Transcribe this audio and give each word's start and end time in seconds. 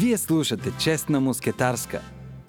Вие 0.00 0.16
слушате 0.16 0.72
Честна 0.80 1.20
мускетарска. 1.20 2.02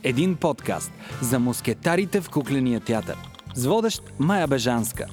Един 0.03 0.35
подкаст 0.35 0.91
за 1.21 1.39
мускетарите 1.39 2.21
в 2.21 2.29
кукления 2.29 2.79
театър. 2.79 3.17
С 3.55 3.65
водещ 3.65 4.03
Майя 4.19 4.47
Бежанска. 4.47 5.07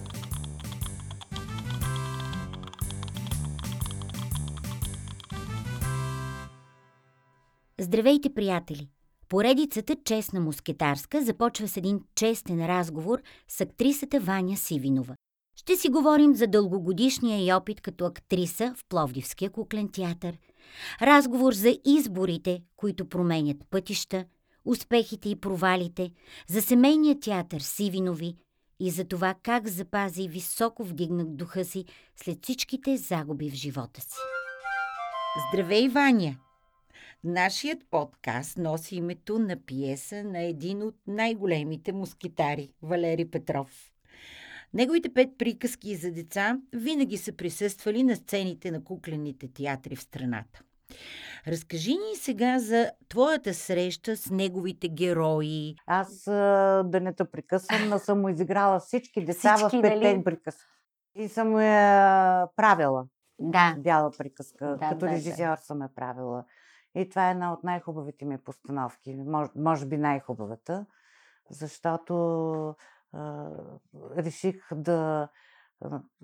Здравейте, 7.81 8.35
приятели! 8.35 8.89
Поредицата 9.29 9.97
Честна 10.05 10.41
мускетарска 10.41 11.23
започва 11.23 11.69
с 11.69 11.77
един 11.77 12.01
честен 12.15 12.67
разговор 12.67 13.19
с 13.49 13.61
актрисата 13.61 14.21
Ваня 14.21 14.57
Сивинова. 14.57 15.15
Ще 15.57 15.77
си 15.77 15.89
говорим 15.89 16.35
за 16.35 16.47
дългогодишния 16.47 17.47
й 17.47 17.53
опит 17.53 17.81
като 17.81 18.05
актриса 18.05 18.75
в 18.77 18.85
Пловдивския 18.89 19.51
куклен 19.51 19.89
театър. 19.89 20.39
Разговор 21.03 21.53
за 21.53 21.79
изборите, 21.85 22.63
които 22.77 23.09
променят 23.09 23.57
пътища, 23.71 24.25
успехите 24.65 25.29
и 25.29 25.41
провалите, 25.41 26.11
за 26.49 26.63
семейния 26.63 27.21
театър 27.21 27.61
Сивинови 27.61 28.37
и 28.81 28.91
за 28.91 29.05
това 29.05 29.35
как 29.43 29.69
запази 29.69 30.29
високо 30.29 30.85
вдигнат 30.85 31.37
духа 31.37 31.65
си 31.65 31.85
след 32.17 32.39
всичките 32.43 32.97
загуби 32.97 33.51
в 33.51 33.55
живота 33.55 34.01
си. 34.01 34.17
Здравей, 35.49 35.89
Ваня! 35.89 36.37
Нашият 37.25 37.79
подкаст 37.91 38.59
носи 38.59 38.97
името 38.97 39.39
на 39.39 39.57
пиеса 39.57 40.25
на 40.25 40.43
един 40.43 40.83
от 40.83 40.95
най-големите 41.07 41.93
мускитари– 41.93 42.73
Валери 42.83 43.31
Петров. 43.31 43.94
Неговите 44.75 45.15
пет 45.15 45.39
приказки 45.39 45.97
за 45.97 46.13
деца 46.13 46.59
винаги 46.73 47.17
са 47.17 47.37
присъствали 47.37 48.03
на 48.03 48.17
сцените 48.17 48.71
на 48.71 48.85
куклените 48.85 49.53
театри 49.53 49.97
в 49.97 50.03
страната. 50.03 50.63
Разкажи 51.47 51.91
ни 51.93 52.17
сега 52.17 52.59
за 52.59 52.91
твоята 53.09 53.55
среща 53.55 54.17
с 54.17 54.31
неговите 54.31 54.89
герои. 54.89 55.75
Аз 55.87 56.23
да 56.25 57.01
не 57.03 57.13
те 57.13 57.25
прекъсвам, 57.25 57.89
но 57.89 57.99
съм 57.99 58.21
му 58.21 58.29
изиграла 58.29 58.81
всички 58.81 59.25
деца 59.25 59.57
Всички, 59.57 59.79
в 59.79 59.83
петте 59.83 60.13
нали? 60.13 60.25
приказки. 60.25 60.71
И 61.15 61.29
съм 61.29 61.61
я 61.61 62.49
правила. 62.57 63.07
Да. 63.39 63.77
Бяла 63.79 64.11
приказка. 64.19 64.67
Да, 64.81 64.89
Като 64.89 64.99
да, 64.99 65.07
да. 65.07 65.13
режисьор 65.13 65.57
съм 65.57 65.83
я 65.83 65.89
правила. 65.95 66.45
И 66.97 67.09
това 67.09 67.29
е 67.29 67.31
една 67.31 67.53
от 67.53 67.65
най-хубавите 67.65 68.25
ми 68.25 68.39
постановки. 68.39 69.15
Може, 69.15 69.51
може 69.57 69.87
би 69.87 69.97
най-хубавата. 69.97 70.87
Защото 71.51 72.75
реших 74.17 74.69
да 74.73 75.29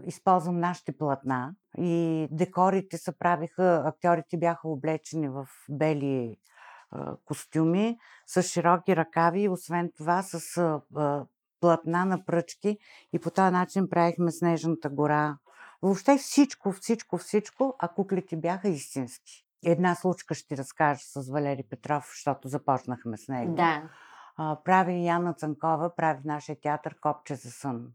използвам 0.05 0.61
нашите 0.61 0.99
платна. 0.99 1.55
И 1.79 2.29
декорите 2.31 2.99
се 2.99 3.19
правиха, 3.19 3.83
актьорите 3.87 4.37
бяха 4.37 4.69
облечени 4.69 5.29
в 5.29 5.47
бели 5.69 6.37
костюми, 7.25 7.99
с 8.27 8.43
широки 8.43 8.97
ръкави, 8.97 9.49
освен 9.49 9.91
това 9.97 10.23
с 10.23 10.81
платна 11.61 12.05
на 12.05 12.25
пръчки. 12.25 12.79
И 13.13 13.19
по 13.19 13.31
този 13.31 13.53
начин 13.53 13.89
правихме 13.89 14.31
Снежната 14.31 14.91
гора. 14.91 15.39
Въобще 15.83 16.17
всичко, 16.17 16.73
всичко, 16.73 17.19
всичко, 17.19 17.75
а 17.79 17.89
куклите 17.89 18.37
бяха 18.37 18.69
истински. 18.69 19.47
Една 19.65 19.95
случка 19.95 20.35
ще 20.35 20.57
разкажа 20.57 21.01
с 21.05 21.31
Валери 21.31 21.63
Петров, 21.71 22.05
защото 22.15 22.49
започнахме 22.49 23.17
с 23.17 23.29
него. 23.29 23.55
Да. 23.55 23.83
Прави 24.65 25.05
Яна 25.05 25.35
Цанкова, 25.35 25.95
прави 25.97 26.21
в 26.21 26.25
нашия 26.25 26.61
театър 26.61 26.97
Копче 27.01 27.35
за 27.35 27.51
сън. 27.51 27.93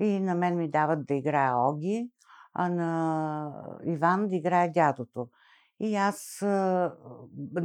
И 0.00 0.20
на 0.20 0.34
мен 0.34 0.56
ми 0.56 0.70
дават 0.70 1.06
да 1.06 1.14
играя 1.14 1.56
Оги, 1.56 2.10
а 2.54 2.68
на 2.68 3.78
Иван 3.84 4.28
да 4.28 4.36
играе 4.36 4.68
дядото. 4.68 5.28
И 5.80 5.96
аз 5.96 6.42
а, 6.42 6.92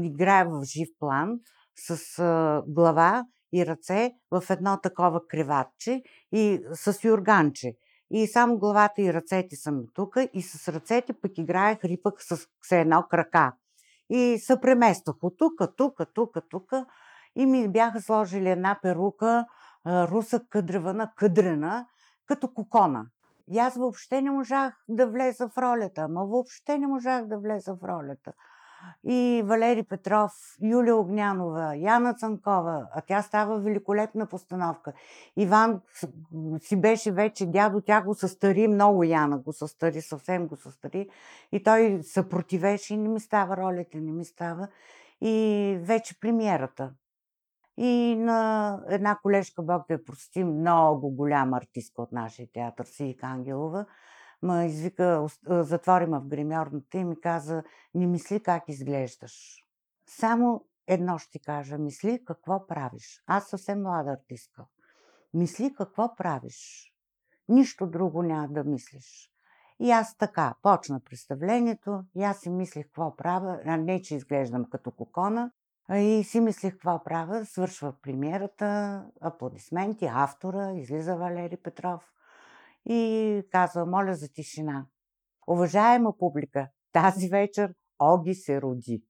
играя 0.02 0.46
в 0.50 0.64
жив 0.64 0.88
план 1.00 1.40
с 1.76 2.20
а, 2.20 2.64
глава 2.68 3.26
и 3.54 3.66
ръце 3.66 4.12
в 4.32 4.44
едно 4.50 4.80
такова 4.84 5.28
криватче 5.28 6.02
и 6.32 6.62
с 6.74 7.04
юрганче. 7.04 7.74
И 8.12 8.28
само 8.28 8.60
главата 8.60 9.02
и 9.02 9.14
ръцете 9.14 9.56
са 9.56 9.72
ми 9.72 9.86
тук 9.94 10.16
и 10.34 10.42
с 10.42 10.74
ръцете 10.74 11.14
пък 11.14 11.38
играех 11.38 11.84
рипък 11.84 12.22
с, 12.22 12.38
с 12.38 12.72
едно 12.72 13.04
крака. 13.10 13.54
И 14.10 14.38
се 14.40 14.62
премествах 14.62 15.16
от 15.22 15.38
тук, 15.38 15.54
тук, 15.78 16.02
тук, 16.14 16.38
тук. 16.50 16.72
И 17.36 17.46
ми 17.46 17.68
бяха 17.68 18.02
сложили 18.02 18.50
една 18.50 18.80
перука, 18.82 19.46
руса 19.86 20.42
къдревана, 20.50 21.12
къдрена, 21.16 21.88
като 22.26 22.54
кокона. 22.54 23.06
И 23.52 23.60
аз 23.60 23.76
въобще 23.76 24.22
не 24.22 24.32
можах 24.32 24.84
да 24.90 25.08
влеза 25.08 25.50
в 25.50 25.58
ролята, 25.58 26.02
ама 26.02 26.26
въобще 26.26 26.78
не 26.78 26.88
можах 26.88 27.26
да 27.26 27.38
влеза 27.38 27.74
в 27.74 27.84
ролята. 27.84 28.34
И 29.04 29.44
Валери 29.46 29.84
Петров, 29.84 30.32
Юлия 30.62 30.96
Огнянова, 30.96 31.76
Яна 31.76 32.14
Цанкова, 32.14 32.88
а 32.96 33.02
тя 33.02 33.22
става 33.22 33.60
великолепна 33.60 34.26
постановка. 34.26 34.94
Иван 35.38 35.82
си 36.60 36.82
беше 36.82 37.12
вече 37.12 37.46
дядо, 37.46 37.82
тя 37.82 38.02
го 38.02 38.16
състари 38.16 38.68
много, 38.68 39.04
Яна 39.04 39.38
го 39.38 39.54
състари, 39.54 40.02
съвсем 40.02 40.48
го 40.48 40.56
състари. 40.56 41.10
И 41.52 41.64
той 41.64 42.00
съпротивеше 42.04 42.94
и 42.94 42.98
не 42.98 43.10
ми 43.10 43.20
става 43.20 43.58
ролята, 43.58 43.98
не 43.98 44.12
ми 44.12 44.26
става. 44.26 44.68
И 45.22 45.78
вече 45.82 46.20
премиерата. 46.20 46.92
И 47.78 48.16
на 48.16 48.80
една 48.90 49.20
колежка, 49.22 49.64
Бог 49.64 49.88
да 49.88 49.94
я 49.94 50.06
прости, 50.06 50.44
много 50.44 51.10
голяма 51.10 51.58
артистка 51.58 52.02
от 52.02 52.12
нашия 52.12 52.48
театър, 52.54 52.86
Сийка 52.86 53.28
Ангелова, 53.28 53.86
ма 54.42 54.66
извика, 54.66 55.04
«Ос- 55.04 55.50
а, 55.50 55.64
затвори 55.64 56.06
ме 56.06 56.20
в 56.20 56.28
гримьорната 56.28 56.98
и 56.98 57.04
ми 57.04 57.22
каза, 57.22 57.64
не 57.94 58.08
мисли 58.08 58.44
как 58.44 58.64
изглеждаш. 58.68 59.66
Само 60.10 60.66
едно 60.88 61.18
ще 61.18 61.32
ти 61.32 61.40
кажа, 61.40 61.78
мисли 61.78 62.26
какво 62.26 62.68
правиш. 62.68 63.24
Аз 63.28 63.50
съвсем 63.50 63.82
млада 63.82 64.12
артистка. 64.12 64.66
Мисли 65.34 65.74
какво 65.74 66.16
правиш. 66.16 66.90
Нищо 67.50 67.88
друго 67.88 68.24
няма 68.24 68.48
да 68.48 68.64
мислиш. 68.64 69.30
И 69.80 69.92
аз 69.92 70.18
така, 70.18 70.56
почна 70.62 71.00
представлението, 71.00 72.04
и 72.16 72.24
аз 72.24 72.40
си 72.40 72.50
мислих 72.50 72.86
какво 72.86 73.16
правя, 73.16 73.62
не, 73.66 74.02
че 74.02 74.16
изглеждам 74.16 74.66
като 74.70 74.92
кокона, 74.92 75.52
и 75.92 76.24
си 76.24 76.40
мислих 76.40 76.74
какво 76.74 77.04
правя, 77.04 77.46
свършва 77.46 77.94
премиерата, 78.02 79.04
аплодисменти, 79.22 80.10
автора, 80.12 80.74
излиза 80.74 81.16
Валери 81.16 81.58
Петров 81.58 82.14
и 82.86 83.44
казва, 83.52 83.86
моля 83.86 84.16
за 84.16 84.34
тишина. 84.34 84.86
Уважаема 85.48 86.18
публика, 86.18 86.68
тази 86.92 87.30
вечер 87.30 87.74
Оги 88.00 88.34
се 88.34 88.62
роди. 88.62 89.04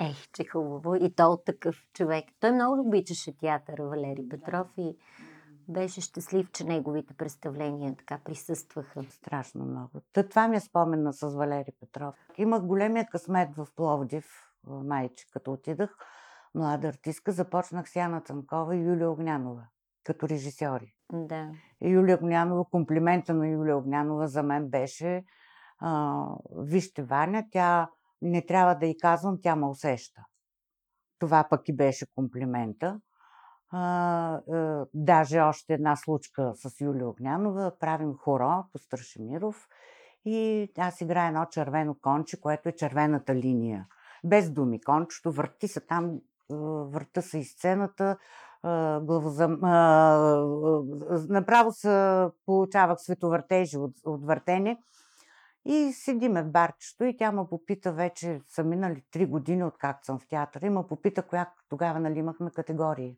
Ех, 0.00 0.30
че 0.32 0.44
хубаво. 0.44 0.94
И 0.94 1.14
то 1.14 1.32
от 1.32 1.44
такъв 1.44 1.76
човек. 1.92 2.24
Той 2.40 2.52
много 2.52 2.80
обичаше 2.80 3.36
театъра, 3.36 3.88
Валери 3.88 4.28
Петров, 4.28 4.68
и 4.76 4.96
беше 5.68 6.00
щастлив, 6.00 6.50
че 6.52 6.64
неговите 6.64 7.14
представления 7.14 7.96
така 7.96 8.18
присъстваха. 8.24 9.04
Страшно 9.10 9.64
много. 9.64 9.90
Та 10.12 10.28
това 10.28 10.48
ми 10.48 10.56
е 10.56 10.60
спомена 10.60 11.12
с 11.12 11.28
Валери 11.28 11.72
Петров. 11.80 12.14
Имах 12.38 12.62
големия 12.62 13.06
късмет 13.10 13.54
в 13.56 13.66
Пловдив, 13.76 14.49
майче, 14.66 15.26
като 15.32 15.52
отидах. 15.52 15.96
Млада 16.54 16.88
артистка, 16.88 17.32
започнах 17.32 17.90
с 17.90 17.96
Яна 17.96 18.20
Цанкова 18.20 18.76
и 18.76 18.84
Юлия 18.84 19.10
Огнянова, 19.10 19.66
като 20.04 20.28
режисьори. 20.28 20.94
Да. 21.12 21.50
И 21.80 21.88
Юлия 21.88 22.16
Огнянова, 22.16 22.64
комплимента 22.64 23.34
на 23.34 23.48
Юлия 23.48 23.76
Огнянова 23.76 24.26
за 24.26 24.42
мен 24.42 24.68
беше 24.68 25.24
а, 25.80 26.24
вижте, 26.58 27.02
Ваня, 27.02 27.44
тя 27.50 27.90
не 28.22 28.46
трябва 28.46 28.74
да 28.74 28.86
й 28.86 28.96
казвам, 28.96 29.38
тя 29.42 29.56
ме 29.56 29.66
усеща. 29.66 30.22
Това 31.18 31.46
пък 31.50 31.68
и 31.68 31.76
беше 31.76 32.06
комплимента. 32.14 33.00
А, 33.70 33.80
а, 34.34 34.86
даже 34.94 35.40
още 35.40 35.74
една 35.74 35.96
случка 35.96 36.52
с 36.54 36.80
Юлия 36.80 37.08
Огнянова. 37.08 37.72
Правим 37.80 38.14
хоро 38.14 38.64
по 38.72 38.78
Страшемиров 38.78 39.68
и 40.24 40.68
аз 40.78 41.00
играя 41.00 41.28
едно 41.28 41.46
червено 41.50 41.96
конче, 42.00 42.40
което 42.40 42.68
е 42.68 42.76
червената 42.76 43.34
линия. 43.34 43.86
Без 44.24 44.50
думи. 44.50 44.80
Кончето 44.80 45.32
върти 45.32 45.68
се 45.68 45.80
там, 45.80 46.20
върта 46.50 47.22
се 47.22 47.38
из 47.38 47.52
сцената, 47.52 48.16
главозам... 49.02 49.58
направо 51.28 51.72
се 51.72 52.26
получавах 52.46 53.00
световъртежи 53.00 53.78
от, 53.78 53.94
от 54.04 54.24
въртене. 54.24 54.82
И 55.64 55.92
седиме 55.92 56.42
в 56.42 56.50
барчето 56.50 57.04
и 57.04 57.16
тя 57.16 57.32
ме 57.32 57.42
попита 57.50 57.92
вече, 57.92 58.40
са 58.48 58.64
минали 58.64 59.04
три 59.10 59.26
години 59.26 59.64
от 59.64 59.78
как 59.78 60.06
съм 60.06 60.18
в 60.18 60.28
театъра 60.28 60.66
и 60.66 60.70
ме 60.70 60.86
попита 60.88 61.22
коя, 61.22 61.52
тогава 61.68 62.00
нали 62.00 62.18
имахме 62.18 62.50
категории. 62.50 63.16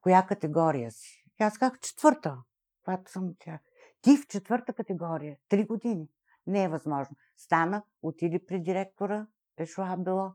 Коя 0.00 0.26
категория 0.26 0.90
си? 0.90 1.24
И 1.40 1.44
аз 1.44 1.58
казах 1.58 1.80
четвърта, 1.80 2.36
която 2.84 3.10
съм 3.10 3.34
тя. 3.38 3.58
Ти 4.02 4.16
в 4.16 4.26
четвърта 4.28 4.72
категория, 4.72 5.36
три 5.48 5.66
години. 5.66 6.08
Не 6.46 6.64
е 6.64 6.68
възможно. 6.68 7.16
Стана, 7.36 7.82
отиде 8.02 8.40
при 8.46 8.60
директора, 8.60 9.26
е 9.58 9.66
шла 9.66 9.96
било, 9.98 10.32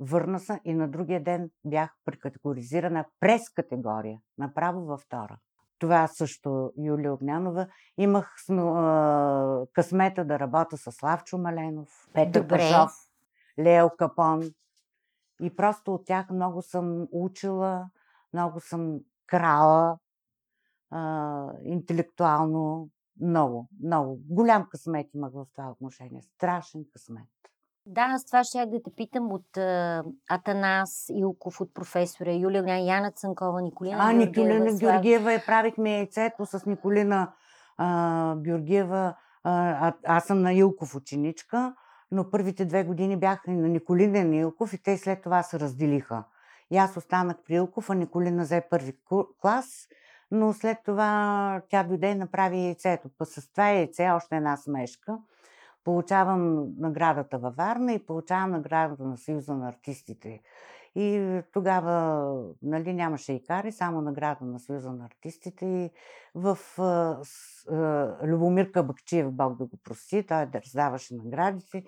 върна 0.00 0.40
се 0.40 0.60
и 0.64 0.74
на 0.74 0.88
другия 0.88 1.22
ден 1.22 1.50
бях 1.64 1.90
прекатегоризирана 2.04 3.04
през 3.20 3.40
категория, 3.54 4.18
направо 4.38 4.84
във 4.84 5.00
втора. 5.00 5.38
Това 5.78 6.08
също 6.08 6.72
Юлия 6.78 7.12
Огнянова. 7.14 7.66
Имах 7.98 8.34
см- 8.48 8.76
а, 8.76 9.66
късмета 9.72 10.24
да 10.24 10.38
работя 10.38 10.76
с 10.76 10.92
Славчо 10.92 11.38
Маленов, 11.38 12.08
Петър 12.12 12.42
Добре. 12.42 12.86
Лео 13.58 13.90
Капон. 13.98 14.42
И 15.42 15.56
просто 15.56 15.94
от 15.94 16.06
тях 16.06 16.30
много 16.30 16.62
съм 16.62 17.06
учила, 17.12 17.90
много 18.32 18.60
съм 18.60 19.00
крала 19.26 19.98
а, 20.90 21.52
интелектуално. 21.64 22.88
Много, 23.20 23.68
много. 23.82 24.18
Голям 24.28 24.68
късмет 24.68 25.14
имах 25.14 25.32
в 25.32 25.46
това 25.56 25.70
отношение. 25.70 26.22
Страшен 26.22 26.84
късмет. 26.92 27.28
Да, 27.86 28.00
аз 28.00 28.26
това 28.26 28.44
ще 28.44 28.66
да 28.66 28.82
те 28.82 28.90
питам 28.96 29.32
от 29.32 29.56
а, 29.56 30.04
Атанас 30.30 31.06
Илков, 31.14 31.60
от 31.60 31.74
професора 31.74 32.32
Юлия 32.32 32.78
Яна 32.78 33.10
Цанкова, 33.10 33.62
Николина 33.62 33.96
А, 34.00 34.12
Георгиева. 34.12 34.26
Николина 34.26 34.78
Георгиева 34.78 35.32
я 35.32 35.46
правихме 35.46 35.96
яйцето 35.96 36.46
с 36.46 36.66
Николина 36.66 37.32
а, 37.76 38.36
Георгиева. 38.36 39.14
А, 39.44 39.92
аз 40.04 40.24
съм 40.24 40.42
на 40.42 40.52
Илков 40.52 40.94
ученичка, 40.94 41.74
но 42.10 42.30
първите 42.30 42.64
две 42.64 42.84
години 42.84 43.16
бяха 43.16 43.50
и 43.50 43.54
на 43.54 43.68
Николина 43.68 44.18
и 44.18 44.24
на 44.24 44.36
Илков 44.36 44.72
и 44.72 44.82
те 44.82 44.98
след 44.98 45.22
това 45.22 45.42
се 45.42 45.60
разделиха. 45.60 46.24
И 46.70 46.76
аз 46.76 46.96
останах 46.96 47.36
при 47.46 47.54
Илков, 47.54 47.90
а 47.90 47.94
Николина 47.94 48.42
взе 48.42 48.62
първи 48.70 48.96
клас, 49.40 49.88
но 50.30 50.52
след 50.52 50.78
това 50.84 51.62
тя 51.68 51.82
дойде 51.82 52.10
и 52.10 52.14
направи 52.14 52.64
яйцето. 52.64 53.08
Па 53.18 53.26
с 53.26 53.50
това 53.50 53.70
яйце, 53.70 54.10
още 54.10 54.36
една 54.36 54.56
смешка, 54.56 55.18
получавам 55.84 56.72
наградата 56.78 57.38
във 57.38 57.56
Варна 57.56 57.92
и 57.92 58.06
получавам 58.06 58.50
наградата 58.50 59.04
на 59.04 59.16
Съюза 59.16 59.54
на 59.54 59.68
артистите. 59.68 60.40
И 60.94 61.40
тогава 61.52 62.34
нали, 62.62 62.92
нямаше 62.92 63.32
икари, 63.32 63.72
само 63.72 64.00
награда 64.00 64.44
на 64.44 64.58
Съюза 64.58 64.92
на 64.92 65.04
артистите. 65.04 65.66
И 65.66 65.90
в 66.34 66.58
а, 66.78 67.18
с, 67.22 67.66
а, 67.68 68.18
Любомир 68.22 68.72
Кабакчиев, 68.72 69.32
Бог 69.32 69.56
да 69.56 69.64
го 69.64 69.76
прости, 69.84 70.26
той 70.26 70.46
раздаваше 70.54 71.14
наградите 71.14 71.84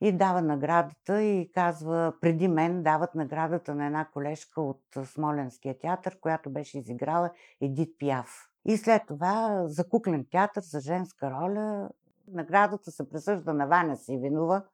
и 0.00 0.12
дава 0.12 0.42
наградата 0.42 1.22
и 1.22 1.52
казва, 1.52 2.12
преди 2.20 2.48
мен 2.48 2.82
дават 2.82 3.14
наградата 3.14 3.74
на 3.74 3.86
една 3.86 4.08
колежка 4.12 4.60
от 4.60 4.82
Смоленския 5.04 5.78
театър, 5.78 6.18
която 6.20 6.50
беше 6.50 6.78
изиграла 6.78 7.30
Едит 7.60 7.98
Пияв. 7.98 8.48
И 8.64 8.76
след 8.76 9.02
това 9.08 9.62
за 9.66 9.88
куклен 9.88 10.26
театър, 10.30 10.62
за 10.62 10.80
женска 10.80 11.30
роля, 11.30 11.88
наградата 12.28 12.90
се 12.90 13.08
присъжда 13.08 13.52
на 13.52 13.66
Ваня 13.66 13.96
Сивинова 13.96 14.64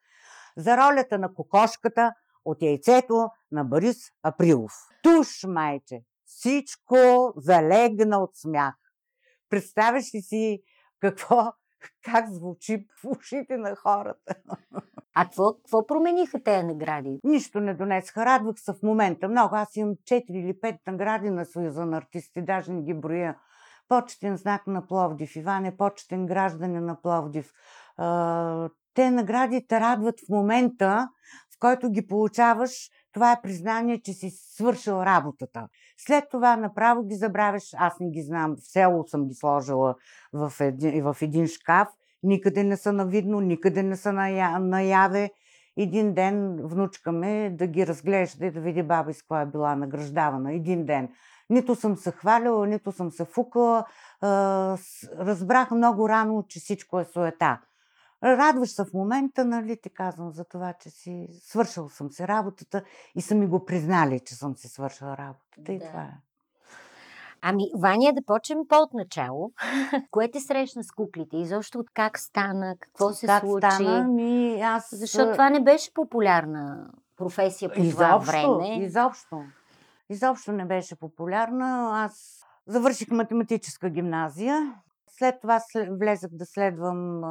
за 0.56 0.76
ролята 0.76 1.18
на 1.18 1.34
кокошката 1.34 2.12
от 2.44 2.62
яйцето 2.62 3.28
на 3.52 3.64
Борис 3.64 3.98
Априлов. 4.22 4.72
Туш, 5.02 5.44
майче! 5.48 6.02
Всичко 6.24 6.96
залегна 7.36 8.18
от 8.18 8.36
смях. 8.36 8.74
Представяш 9.50 10.14
ли 10.14 10.20
си 10.20 10.62
какво, 11.00 11.52
как 12.02 12.28
звучи 12.28 12.86
в 13.02 13.04
ушите 13.04 13.56
на 13.56 13.76
хората? 13.76 14.34
А 15.14 15.24
какво, 15.24 15.86
промениха 15.86 16.42
тези 16.42 16.66
награди? 16.66 17.20
Нищо 17.24 17.60
не 17.60 17.74
донесха. 17.74 18.26
Радвах 18.26 18.60
се 18.60 18.72
в 18.72 18.82
момента 18.82 19.28
много. 19.28 19.54
Аз 19.54 19.76
имам 19.76 19.94
4 19.94 20.24
или 20.30 20.54
5 20.54 20.78
награди 20.86 21.30
на 21.30 21.44
Съюза 21.44 21.86
на 21.86 21.96
артисти, 21.96 22.42
даже 22.42 22.72
не 22.72 22.82
ги 22.82 22.94
броя. 22.94 23.38
Почетен 23.88 24.36
знак 24.36 24.66
на 24.66 24.86
Пловдив. 24.86 25.36
Иван 25.36 25.64
е 25.64 25.76
почетен 25.76 26.26
гражданин 26.26 26.84
на 26.84 27.02
Пловдив. 27.02 27.52
Те 28.94 29.10
награди 29.10 29.66
те 29.68 29.80
радват 29.80 30.20
в 30.20 30.28
момента, 30.28 31.08
в 31.54 31.58
който 31.60 31.90
ги 31.90 32.06
получаваш. 32.06 32.90
Това 33.12 33.32
е 33.32 33.40
признание, 33.42 34.00
че 34.02 34.12
си 34.12 34.30
свършил 34.30 34.92
работата. 34.92 35.68
След 36.06 36.24
това 36.30 36.56
направо 36.56 37.02
ги 37.02 37.14
забравяш. 37.14 37.64
Аз 37.76 38.00
не 38.00 38.10
ги 38.10 38.22
знам. 38.22 38.56
В 38.56 38.72
село 38.72 39.04
съм 39.06 39.26
ги 39.26 39.34
сложила 39.34 39.94
в 40.32 40.52
един, 40.60 41.04
в 41.04 41.16
един 41.22 41.46
шкаф. 41.46 41.88
Никъде 42.22 42.64
не 42.64 42.76
са 42.76 42.92
навидно, 42.92 43.40
никъде 43.40 43.82
не 43.82 43.96
са 43.96 44.08
ная- 44.08 44.58
наяве 44.58 45.30
един 45.76 46.14
ден 46.14 46.56
внучка 46.62 47.12
ме 47.12 47.50
да 47.50 47.66
ги 47.66 47.86
разглежда 47.86 48.46
и 48.46 48.50
да 48.50 48.60
види 48.60 48.82
баба 48.82 49.14
с 49.14 49.18
какво 49.18 49.36
е 49.36 49.46
била 49.46 49.76
награждавана. 49.76 50.52
Един 50.52 50.84
ден. 50.84 51.08
Нито 51.50 51.74
съм 51.74 51.96
се 51.96 52.10
хвалила, 52.12 52.66
нито 52.66 52.92
съм 52.92 53.10
се 53.10 53.24
фукала. 53.24 53.84
Разбрах 55.18 55.70
много 55.70 56.08
рано, 56.08 56.44
че 56.48 56.60
всичко 56.60 57.00
е 57.00 57.04
суета. 57.04 57.60
Радваш 58.22 58.70
се 58.70 58.84
в 58.84 58.94
момента, 58.94 59.44
нали 59.44 59.76
ти 59.82 59.90
казвам 59.90 60.30
за 60.30 60.44
това, 60.44 60.72
че 60.72 60.90
си 60.90 61.28
свършил 61.42 61.88
съм 61.88 62.10
си 62.10 62.28
работата 62.28 62.82
и 63.14 63.22
са 63.22 63.34
ми 63.34 63.46
го 63.46 63.64
признали, 63.64 64.20
че 64.20 64.34
съм 64.34 64.56
си 64.56 64.68
свършила 64.68 65.16
работата. 65.16 65.72
И 65.72 65.78
Да. 65.78 65.86
това 65.86 66.00
е. 66.02 66.14
Ами, 67.42 67.64
Ваня, 67.78 68.12
да 68.12 68.22
почнем 68.26 68.58
по-отначало. 68.68 69.52
Кое 70.10 70.30
те 70.30 70.40
срещна 70.40 70.84
с 70.84 70.90
куклите? 70.90 71.36
Изобщо 71.36 71.78
от 71.78 71.86
как 71.94 72.18
стана? 72.18 72.76
Какво 72.80 73.12
се 73.12 73.26
как 73.26 73.40
случи? 73.40 73.66
стана? 73.66 74.04
Ми, 74.08 74.60
аз... 74.60 74.88
Защото 74.92 75.32
това 75.32 75.50
не 75.50 75.60
беше 75.60 75.94
популярна 75.94 76.90
професия 77.16 77.68
по 77.68 77.74
това 77.74 77.84
изобщо, 77.84 78.30
време. 78.30 78.84
Изобщо. 78.84 79.42
Изобщо 80.10 80.52
не 80.52 80.64
беше 80.64 80.98
популярна. 80.98 81.90
Аз 82.04 82.42
завърших 82.66 83.10
математическа 83.10 83.90
гимназия. 83.90 84.74
След 85.10 85.40
това 85.40 85.60
влезах 85.90 86.30
да 86.32 86.46
следвам 86.46 87.22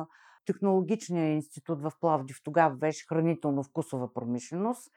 технологичния 0.45 1.33
институт 1.33 1.81
в 1.81 1.91
Пловдив. 1.99 2.37
Тогава 2.43 2.75
беше 2.75 3.05
хранително-вкусова 3.07 4.13
промишленост. 4.13 4.91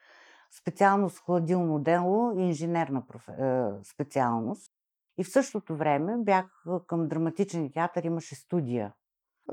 Специалност 0.61 1.19
хладилно 1.19 1.79
дело 1.79 2.33
и 2.39 2.43
инженерна 2.43 3.03
е, 3.29 3.85
специалност. 3.85 4.73
И 5.19 5.25
в 5.25 5.31
същото 5.33 5.77
време 5.77 6.17
бях 6.19 6.47
към 6.87 7.09
драматичен 7.09 7.73
театър, 7.73 8.05
имаше 8.05 8.35
студия. 8.35 8.93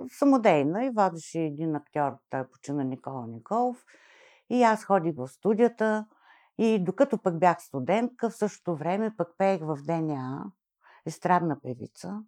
Самодейна 0.08 0.86
и 0.86 0.90
водеше 0.90 1.40
един 1.40 1.76
актьор, 1.76 2.12
той 2.30 2.48
почина 2.48 2.84
Никола 2.84 3.28
Николов. 3.28 3.86
И 4.50 4.64
аз 4.64 4.86
ходих 4.86 5.16
в 5.16 5.28
студията 5.28 6.06
и 6.58 6.84
докато 6.84 7.18
пък 7.18 7.40
бях 7.40 7.62
студентка, 7.62 8.30
в 8.30 8.38
същото 8.38 8.76
време 8.76 9.16
пък 9.18 9.28
пеех 9.38 9.62
в 9.62 9.78
ДНА, 9.88 10.52
естрадна 11.06 11.58
певица. 11.62 12.24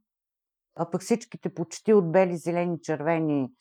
А 0.75 0.89
пък 0.89 1.01
всичките 1.01 1.53
почти 1.53 1.93
от 1.93 2.11
бели, 2.11 2.37
зелени, 2.37 2.81
червени 2.81 3.51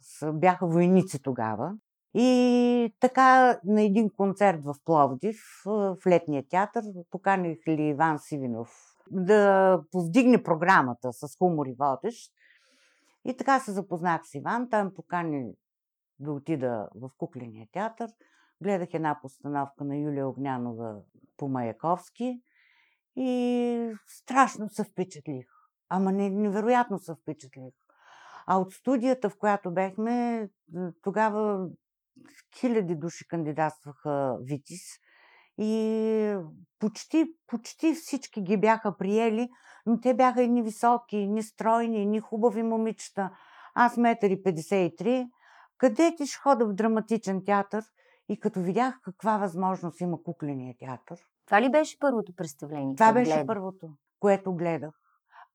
са, 0.00 0.32
бяха 0.32 0.66
войници 0.66 1.22
тогава. 1.22 1.74
И 2.14 2.94
така 3.00 3.58
на 3.64 3.82
един 3.82 4.10
концерт 4.16 4.64
в 4.64 4.74
Пловдив, 4.84 5.42
в 5.66 5.96
летния 6.06 6.48
театър, 6.48 6.84
поканих 7.10 7.68
ли 7.68 7.82
Иван 7.82 8.18
Сивинов 8.18 8.68
да 9.10 9.80
повдигне 9.92 10.42
програмата 10.42 11.12
с 11.12 11.36
хумор 11.38 11.66
и 11.66 11.74
водещ. 11.78 12.32
И 13.24 13.36
така 13.36 13.60
се 13.60 13.72
запознах 13.72 14.20
с 14.24 14.34
Иван. 14.34 14.70
Той 14.70 14.84
ме 14.84 14.94
покани 14.94 15.52
да 16.18 16.32
отида 16.32 16.88
в 16.94 17.10
кукления 17.18 17.68
театър. 17.72 18.10
Гледах 18.62 18.88
една 18.94 19.18
постановка 19.22 19.84
на 19.84 19.96
Юлия 19.96 20.28
Огнянова 20.28 20.96
по 21.36 21.48
Маяковски 21.48 22.42
и 23.16 23.94
страшно 24.06 24.68
се 24.68 24.84
впечатлих. 24.84 25.46
Ама 25.88 26.12
не, 26.12 26.30
невероятно 26.30 26.98
се 26.98 27.14
впечатлих. 27.14 27.74
А 28.46 28.58
от 28.58 28.72
студията, 28.72 29.30
в 29.30 29.38
която 29.38 29.74
бехме, 29.74 30.48
тогава 31.02 31.68
хиляди 32.58 32.94
души 32.94 33.28
кандидатстваха 33.28 34.38
Витис 34.42 34.82
и 35.58 36.36
почти, 36.78 37.26
почти 37.46 37.94
всички 37.94 38.42
ги 38.42 38.56
бяха 38.56 38.96
приели, 38.96 39.48
но 39.86 40.00
те 40.00 40.14
бяха 40.14 40.42
едни 40.42 40.62
високи, 40.62 41.16
едни 41.16 41.42
стройни, 41.42 42.02
едни 42.02 42.20
хубави 42.20 42.62
момичета. 42.62 43.30
Аз 43.74 43.96
метър 43.96 44.30
и 44.30 44.42
53. 44.42 45.30
Къде 45.78 46.14
ти 46.16 46.26
ще 46.26 46.38
хода 46.38 46.66
в 46.66 46.74
драматичен 46.74 47.44
театър? 47.44 47.84
И 48.32 48.40
като 48.40 48.60
видях 48.60 49.00
каква 49.02 49.38
възможност 49.38 50.00
има 50.00 50.22
кукления 50.22 50.74
театър, 50.78 51.18
Това 51.46 51.62
ли 51.62 51.70
беше 51.70 51.98
първото 51.98 52.32
представление? 52.36 52.94
това 52.94 53.12
беше 53.12 53.30
гледа? 53.32 53.46
първото, 53.46 53.88
което 54.20 54.54
гледах. 54.54 54.94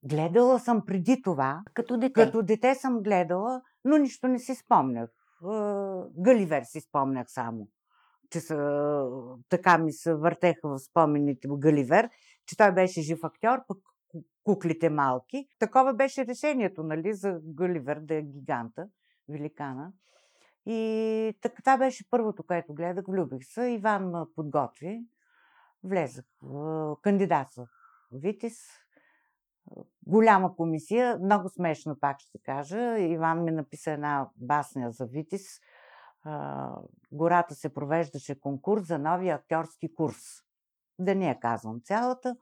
Гледала 0.03 0.59
съм 0.59 0.83
преди 0.85 1.21
това, 1.21 1.61
Като 1.73 1.97
дете. 1.97 2.13
като 2.13 2.43
дете 2.43 2.75
съм 2.75 3.03
гледала, 3.03 3.61
но 3.85 3.97
нищо 3.97 4.27
не 4.27 4.39
си 4.39 4.55
спомнях. 4.55 5.09
Е, 5.09 5.47
Галивер 6.19 6.63
си 6.63 6.81
спомнях 6.81 7.27
само. 7.29 7.67
Че 8.29 8.39
са, 8.39 8.57
така 9.49 9.77
ми 9.77 9.91
се 9.91 10.15
въртеха 10.15 10.69
в 10.69 10.79
спомените 10.79 11.47
Галивер, 11.51 12.09
че 12.45 12.57
той 12.57 12.71
беше 12.71 13.01
жив 13.01 13.19
актьор, 13.23 13.59
пък 13.67 13.77
ку- 14.09 14.23
куклите 14.43 14.89
малки. 14.89 15.47
Такова 15.59 15.93
беше 15.93 16.25
решението, 16.25 16.83
нали, 16.83 17.13
за 17.13 17.39
Галивер 17.43 17.99
да 18.01 18.15
е 18.15 18.21
гиганта, 18.21 18.85
великана. 19.29 19.91
И 20.69 21.33
така, 21.41 21.61
това 21.61 21.77
беше 21.77 22.09
първото, 22.09 22.43
което 22.43 22.73
гледах, 22.73 23.05
влюбих 23.07 23.45
се. 23.45 23.67
Иван 23.67 24.09
ме 24.09 24.19
подготви. 24.35 25.05
Влезах, 25.83 26.25
кандидатствах 27.01 27.69
Витис. 28.11 28.57
Голяма 30.07 30.55
комисия, 30.55 31.19
много 31.19 31.49
смешно 31.49 31.99
пак 31.99 32.19
ще 32.19 32.37
кажа. 32.43 32.99
Иван 32.99 33.43
ми 33.43 33.51
написа 33.51 33.91
една 33.91 34.29
басня 34.35 34.91
за 34.91 35.05
Витис. 35.05 35.59
Гората 37.11 37.55
се 37.55 37.73
провеждаше 37.73 38.39
конкурс 38.39 38.87
за 38.87 38.99
новия 38.99 39.35
актьорски 39.35 39.93
курс. 39.93 40.21
Да 40.99 41.15
не 41.15 41.27
я 41.27 41.39
казвам 41.39 41.81
цялата, 41.83 42.35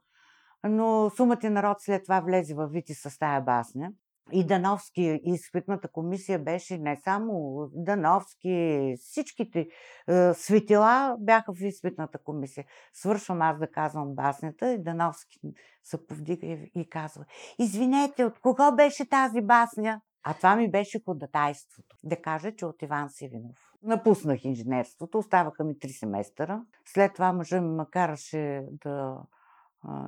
но 0.64 1.10
сумата 1.10 1.50
народ 1.50 1.76
след 1.80 2.04
това 2.04 2.20
влезе 2.20 2.54
в 2.54 2.68
Витис 2.68 3.02
с 3.02 3.18
тая 3.18 3.40
басня. 3.40 3.92
И 4.32 4.46
Дановски, 4.46 5.20
изпитната 5.24 5.88
комисия 5.88 6.38
беше 6.38 6.78
не 6.78 6.96
само 6.96 7.56
Дановски, 7.74 8.94
всичките 9.00 9.68
е, 10.08 10.34
светила 10.34 11.16
бяха 11.20 11.52
в 11.54 11.60
изпитната 11.60 12.18
комисия. 12.18 12.64
Свършвам 12.92 13.42
аз 13.42 13.58
да 13.58 13.70
казвам 13.70 14.14
баснята 14.14 14.72
и 14.72 14.82
Дановски 14.82 15.38
се 15.82 16.06
повдига 16.06 16.46
и, 16.46 16.70
и 16.74 16.88
казва 16.88 17.24
Извинете, 17.58 18.24
от 18.24 18.40
кого 18.40 18.76
беше 18.76 19.08
тази 19.08 19.40
басня? 19.40 20.00
А 20.22 20.34
това 20.34 20.56
ми 20.56 20.70
беше 20.70 21.00
ходатайството. 21.04 21.96
Да 22.04 22.22
кажа, 22.22 22.56
че 22.56 22.66
от 22.66 22.82
Иван 22.82 23.10
Сивинов. 23.10 23.56
Напуснах 23.82 24.44
инженерството, 24.44 25.18
оставаха 25.18 25.64
ми 25.64 25.78
три 25.78 25.88
семестъра. 25.88 26.62
След 26.84 27.14
това 27.14 27.32
мъжа 27.32 27.60
ми 27.60 27.68
ме 27.68 27.84
караше 27.90 28.62
да 28.70 29.18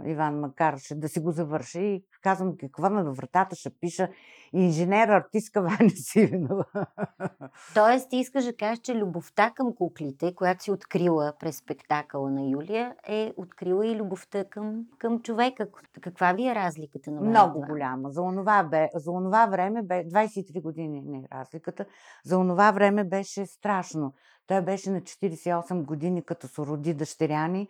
Иван 0.04 0.40
ме 0.40 0.48
караше 0.56 0.94
да 0.94 1.08
си 1.08 1.20
го 1.20 1.30
завърши 1.30 1.80
и 1.80 2.04
казвам 2.22 2.56
каква 2.60 2.90
на 2.90 3.12
вратата 3.12 3.56
ще 3.56 3.70
пиша 3.80 4.08
инженер, 4.52 5.08
артистка 5.08 5.62
Ваня 5.62 5.90
Сивинова. 5.94 6.64
Тоест 7.74 8.10
ти 8.10 8.16
искаш 8.16 8.44
да 8.44 8.56
кажеш, 8.56 8.78
че 8.78 8.94
любовта 8.94 9.52
към 9.54 9.74
куклите, 9.74 10.34
която 10.34 10.62
си 10.62 10.70
открила 10.70 11.32
през 11.40 11.56
спектакъла 11.56 12.30
на 12.30 12.50
Юлия, 12.50 12.94
е 13.08 13.32
открила 13.36 13.86
и 13.86 13.96
любовта 13.96 14.44
към, 14.44 14.84
към 14.98 15.22
човека. 15.22 15.66
Каква 16.00 16.32
ви 16.32 16.48
е 16.48 16.54
разликата 16.54 17.10
на 17.10 17.20
Много 17.20 17.60
голяма. 17.60 18.10
За 18.10 18.22
онова, 18.22 18.64
бе, 18.64 18.88
за 18.94 19.10
онова 19.10 19.46
време, 19.46 19.82
бе, 19.82 20.04
23 20.04 20.62
години 20.62 21.02
не 21.06 21.18
е 21.18 21.28
разликата, 21.32 21.84
за 22.24 22.38
онова 22.38 22.70
време 22.70 23.04
беше 23.04 23.46
страшно. 23.46 24.14
Той 24.46 24.62
беше 24.62 24.90
на 24.90 25.00
48 25.00 25.84
години, 25.84 26.22
като 26.22 26.48
се 26.48 26.62
роди 26.62 26.94
дъщеряни. 26.94 27.68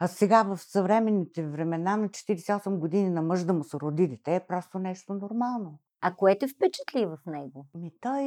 А 0.00 0.08
сега 0.08 0.42
в 0.42 0.58
съвременните 0.58 1.46
времена 1.46 1.96
на 1.96 2.08
48 2.08 2.78
години 2.78 3.10
на 3.10 3.22
мъж 3.22 3.44
да 3.44 3.52
му 3.52 3.64
се 3.64 3.76
роди 3.80 4.08
дете 4.08 4.36
е 4.36 4.46
просто 4.46 4.78
нещо 4.78 5.14
нормално. 5.14 5.78
А 6.00 6.14
кое 6.14 6.38
те 6.38 6.48
впечатли 6.48 7.06
в 7.06 7.18
него? 7.26 7.66
Ми 7.74 7.90
той... 8.00 8.24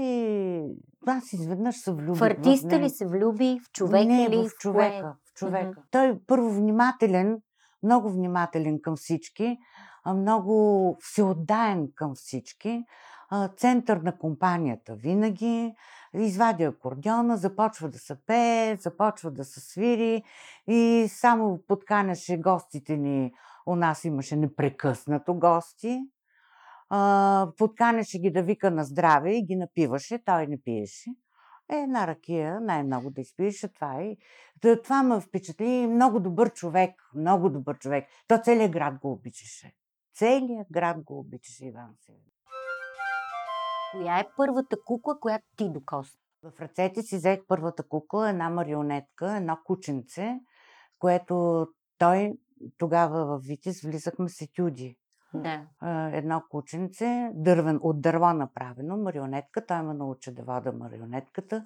Аз 1.08 1.34
изведнъж 1.34 1.76
се 1.76 1.94
влюбих 1.94 2.20
В 2.20 2.22
артиста 2.22 2.80
в 2.80 2.82
ли 2.82 2.90
се 2.90 3.08
влюби? 3.08 3.60
В 3.64 3.72
човека 3.72 4.06
Не, 4.06 4.30
ли? 4.30 4.50
в 4.50 4.52
човека. 4.60 5.16
В 5.26 5.34
човека. 5.34 5.80
Mm-hmm. 5.80 5.92
Той 5.92 6.20
първо 6.28 6.50
внимателен, 6.50 7.42
много 7.84 8.10
внимателен 8.10 8.82
към 8.82 8.96
всички, 8.96 9.58
много 10.16 10.98
всеотдаен 11.00 11.88
към 11.96 12.12
всички, 12.16 12.84
център 13.58 13.98
на 13.98 14.18
компанията 14.18 14.96
винаги, 14.96 15.74
извади 16.14 16.64
акордеона, 16.64 17.38
започва 17.38 17.90
да 17.90 18.00
се 18.00 18.16
пее, 18.26 18.76
започва 18.76 19.32
да 19.32 19.46
се 19.46 19.60
свири 19.60 20.24
и 20.68 21.08
само 21.10 21.60
подканяше 21.68 22.38
гостите 22.38 22.98
ни. 22.98 23.34
У 23.66 23.76
нас 23.76 24.04
имаше 24.04 24.36
непрекъснато 24.36 25.34
гости. 25.34 26.00
Подканяше 27.58 28.20
ги 28.20 28.32
да 28.32 28.44
вика 28.44 28.72
на 28.72 28.84
здраве 28.84 29.38
и 29.38 29.46
ги 29.46 29.56
напиваше, 29.56 30.24
той 30.26 30.48
не 30.48 30.62
пиеше. 30.62 31.10
Е, 31.72 31.76
една 31.76 32.08
ракия, 32.08 32.62
най-много 32.62 33.10
да 33.10 33.22
изпише, 33.22 33.68
това 33.68 34.02
е. 34.02 34.18
Това 34.84 35.04
ме 35.04 35.22
впечатли 35.22 35.88
много 35.88 36.20
добър 36.20 36.54
човек, 36.54 37.10
много 37.16 37.50
добър 37.50 37.78
човек. 37.78 38.08
То 38.28 38.42
целият 38.44 38.72
град 38.72 39.00
го 39.02 39.12
обичаше. 39.12 39.76
Целият 40.16 40.68
град 40.72 41.04
го 41.04 41.20
обичаше 41.20 41.66
Иван 41.66 41.96
Севин. 42.06 42.37
Коя 43.98 44.20
е 44.20 44.30
първата 44.38 44.78
кукла, 44.86 45.20
която 45.20 45.46
ти 45.58 45.70
докосна? 45.70 46.20
В 46.44 46.62
ръцете 46.62 47.02
си 47.02 47.16
взех 47.16 47.40
първата 47.48 47.84
кукла, 47.84 48.30
една 48.30 48.50
марионетка, 48.50 49.36
едно 49.38 49.58
кученце, 49.66 50.40
което 51.00 51.68
той 51.98 52.34
тогава 52.78 53.26
в 53.26 53.42
Витис 53.44 53.82
влизахме 53.82 54.30
с 54.30 54.42
етюди. 54.42 54.98
Да. 55.34 55.68
Едно 56.14 56.44
кученце, 56.50 57.32
дървен, 57.34 57.80
от 57.82 58.02
дърво 58.02 58.34
направено, 58.34 58.98
марионетка. 58.98 59.66
Той 59.66 59.82
ме 59.82 59.94
научи 59.94 60.34
да 60.34 60.44
вода 60.44 60.72
марионетката, 60.72 61.66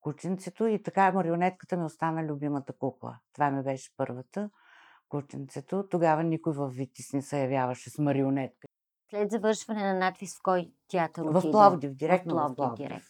кученцето 0.00 0.66
и 0.66 0.82
така 0.82 1.12
марионетката 1.12 1.76
ми 1.76 1.84
остана 1.84 2.24
любимата 2.24 2.72
кукла. 2.72 3.18
Това 3.32 3.50
ми 3.50 3.62
беше 3.62 3.96
първата 3.96 4.50
кученцето. 5.08 5.88
Тогава 5.90 6.22
никой 6.22 6.52
в 6.52 6.68
Витис 6.68 7.12
не 7.12 7.22
се 7.22 7.42
явяваше 7.42 7.90
с 7.90 7.98
марионетка. 7.98 8.68
След 9.12 9.30
завършване 9.30 9.82
на 9.82 9.94
надпис 9.94 10.38
в 10.38 10.42
кой 10.42 10.72
театър 10.88 11.22
отиде? 11.22 11.48
В 11.48 11.50
Пловдив, 11.50 11.94
директно 11.94 12.34
в 12.34 12.36
Пловдив. 12.36 12.54
В 12.54 12.56
Пловдив. 12.56 12.88
Директ. 12.88 13.06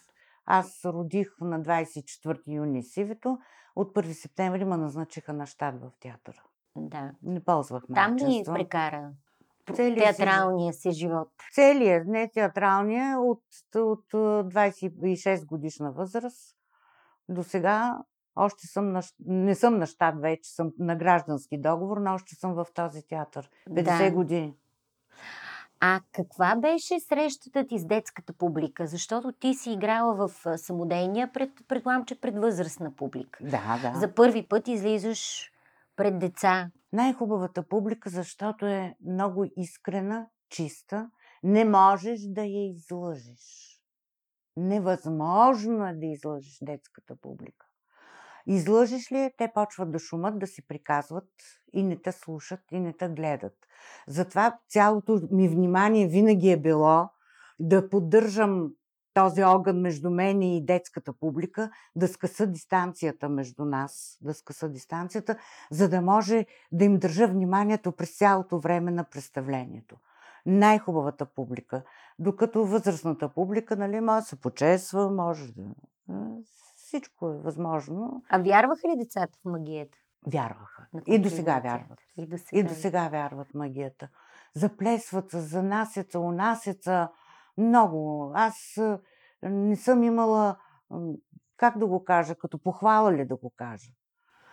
Аз 0.46 0.84
родих 0.84 1.28
на 1.40 1.60
24 1.60 2.38
юни 2.46 2.82
Сивето. 2.82 3.38
От 3.76 3.94
1 3.94 4.12
септември 4.12 4.64
ме 4.64 4.76
назначиха 4.76 5.32
на 5.32 5.46
щат 5.46 5.80
в 5.80 5.90
театъра. 6.00 6.42
Да. 6.76 7.12
Не 7.22 7.44
ползвах 7.44 7.82
Там 7.94 8.16
ли 8.16 8.42
прекара 8.46 9.10
целият 9.74 10.16
театралния 10.16 10.72
си 10.72 10.90
живот? 10.90 11.28
Целият, 11.54 12.06
не 12.06 12.30
театралния, 12.30 13.18
от, 13.20 13.42
от 13.74 14.12
26 14.12 15.46
годишна 15.46 15.92
възраст 15.92 16.56
до 17.28 17.42
сега 17.42 17.98
още 18.36 18.66
съм 18.66 18.92
на, 18.92 19.02
не 19.26 19.54
съм 19.54 19.78
на 19.78 19.86
щат 19.86 20.20
вече, 20.20 20.50
съм 20.50 20.72
на 20.78 20.96
граждански 20.96 21.60
договор, 21.60 21.96
но 21.96 22.14
още 22.14 22.34
съм 22.34 22.54
в 22.54 22.66
този 22.74 23.06
театър. 23.06 23.50
50 23.70 23.98
да. 23.98 24.10
години. 24.10 24.56
А 25.84 26.00
каква 26.12 26.56
беше 26.56 27.00
срещата 27.00 27.66
ти 27.66 27.78
с 27.78 27.84
детската 27.84 28.32
публика? 28.32 28.86
Защото 28.86 29.32
ти 29.32 29.54
си 29.54 29.72
играла 29.72 30.14
в 30.14 30.58
самодейния, 30.58 31.32
пред, 31.32 31.50
предполагам, 31.68 32.04
че 32.04 32.20
пред 32.20 32.38
възрастна 32.38 32.96
публика. 32.96 33.44
Да, 33.44 33.78
да. 33.82 33.98
За 33.98 34.14
първи 34.14 34.46
път 34.48 34.68
излизаш 34.68 35.50
пред 35.96 36.18
деца. 36.18 36.70
Най-хубавата 36.92 37.68
публика, 37.68 38.10
защото 38.10 38.66
е 38.66 38.94
много 39.06 39.44
искрена, 39.56 40.26
чиста. 40.48 41.10
Не 41.42 41.64
можеш 41.64 42.20
да 42.20 42.42
я 42.42 42.70
излъжеш. 42.70 43.80
Невъзможно 44.56 45.86
е 45.86 45.94
да 45.94 46.06
излъжеш 46.06 46.58
детската 46.62 47.16
публика. 47.16 47.66
Излъжеш 48.46 49.12
ли 49.12 49.30
те 49.38 49.50
почват 49.54 49.92
да 49.92 49.98
шумат, 49.98 50.38
да 50.38 50.46
си 50.46 50.66
приказват 50.66 51.28
и 51.72 51.82
не 51.82 51.96
те 51.96 52.12
слушат 52.12 52.60
и 52.72 52.80
не 52.80 52.92
те 52.92 53.08
гледат. 53.08 53.54
Затова 54.08 54.58
цялото 54.68 55.20
ми 55.30 55.48
внимание 55.48 56.08
винаги 56.08 56.50
е 56.50 56.60
било 56.60 57.08
да 57.60 57.88
поддържам 57.88 58.70
този 59.14 59.42
огън 59.42 59.80
между 59.80 60.10
мен 60.10 60.42
и 60.42 60.64
детската 60.64 61.12
публика, 61.12 61.70
да 61.96 62.08
скъса 62.08 62.46
дистанцията 62.46 63.28
между 63.28 63.64
нас, 63.64 64.18
да 64.20 64.34
скъса 64.34 64.68
дистанцията, 64.68 65.36
за 65.70 65.88
да 65.88 66.00
може 66.00 66.46
да 66.72 66.84
им 66.84 66.98
държа 66.98 67.26
вниманието 67.26 67.92
през 67.92 68.18
цялото 68.18 68.58
време 68.58 68.90
на 68.90 69.04
представлението. 69.04 69.96
Най-хубавата 70.46 71.26
публика. 71.26 71.82
Докато 72.18 72.66
възрастната 72.66 73.28
публика, 73.28 73.76
нали, 73.76 74.00
може 74.00 74.20
да 74.20 74.26
се 74.26 74.40
почесва, 74.40 75.10
може 75.10 75.52
да 75.52 75.62
всичко 76.92 77.28
е 77.28 77.38
възможно. 77.38 78.22
А 78.28 78.38
вярваха 78.38 78.88
ли 78.88 78.96
децата 78.96 79.38
в 79.42 79.44
магията? 79.44 79.98
Вярваха. 80.26 80.86
И 81.06 81.18
до 81.18 81.30
сега 81.30 81.58
вярват. 81.58 81.98
И 82.16 82.26
до 82.26 82.38
сега, 82.38 82.58
и 82.58 82.62
до 82.62 82.74
сега 82.74 83.08
вярват 83.08 83.54
магията. 83.54 84.08
Заплесват 84.54 85.30
се, 85.30 85.40
занасят 85.40 86.10
се, 86.10 86.18
унасят 86.18 86.82
се. 86.82 87.06
Много. 87.58 88.32
Аз 88.34 88.80
не 89.42 89.76
съм 89.76 90.02
имала, 90.02 90.56
как 91.56 91.78
да 91.78 91.86
го 91.86 92.04
кажа, 92.04 92.34
като 92.34 92.58
похвала 92.58 93.12
ли 93.12 93.26
да 93.26 93.36
го 93.36 93.52
кажа. 93.56 93.90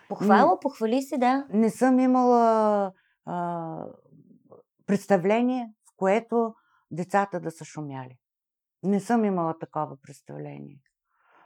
Похвала, 0.09 0.51
не, 0.51 0.59
похвали 0.61 1.01
се, 1.01 1.17
да. 1.17 1.47
Не 1.49 1.69
съм 1.69 1.99
имала 1.99 2.93
а, 3.25 3.85
представление, 4.85 5.73
в 5.89 5.97
което 5.97 6.55
децата 6.91 7.39
да 7.39 7.51
са 7.51 7.65
шумяли. 7.65 8.17
Не 8.83 8.99
съм 8.99 9.25
имала 9.25 9.59
такова 9.59 9.97
представление. 10.01 10.81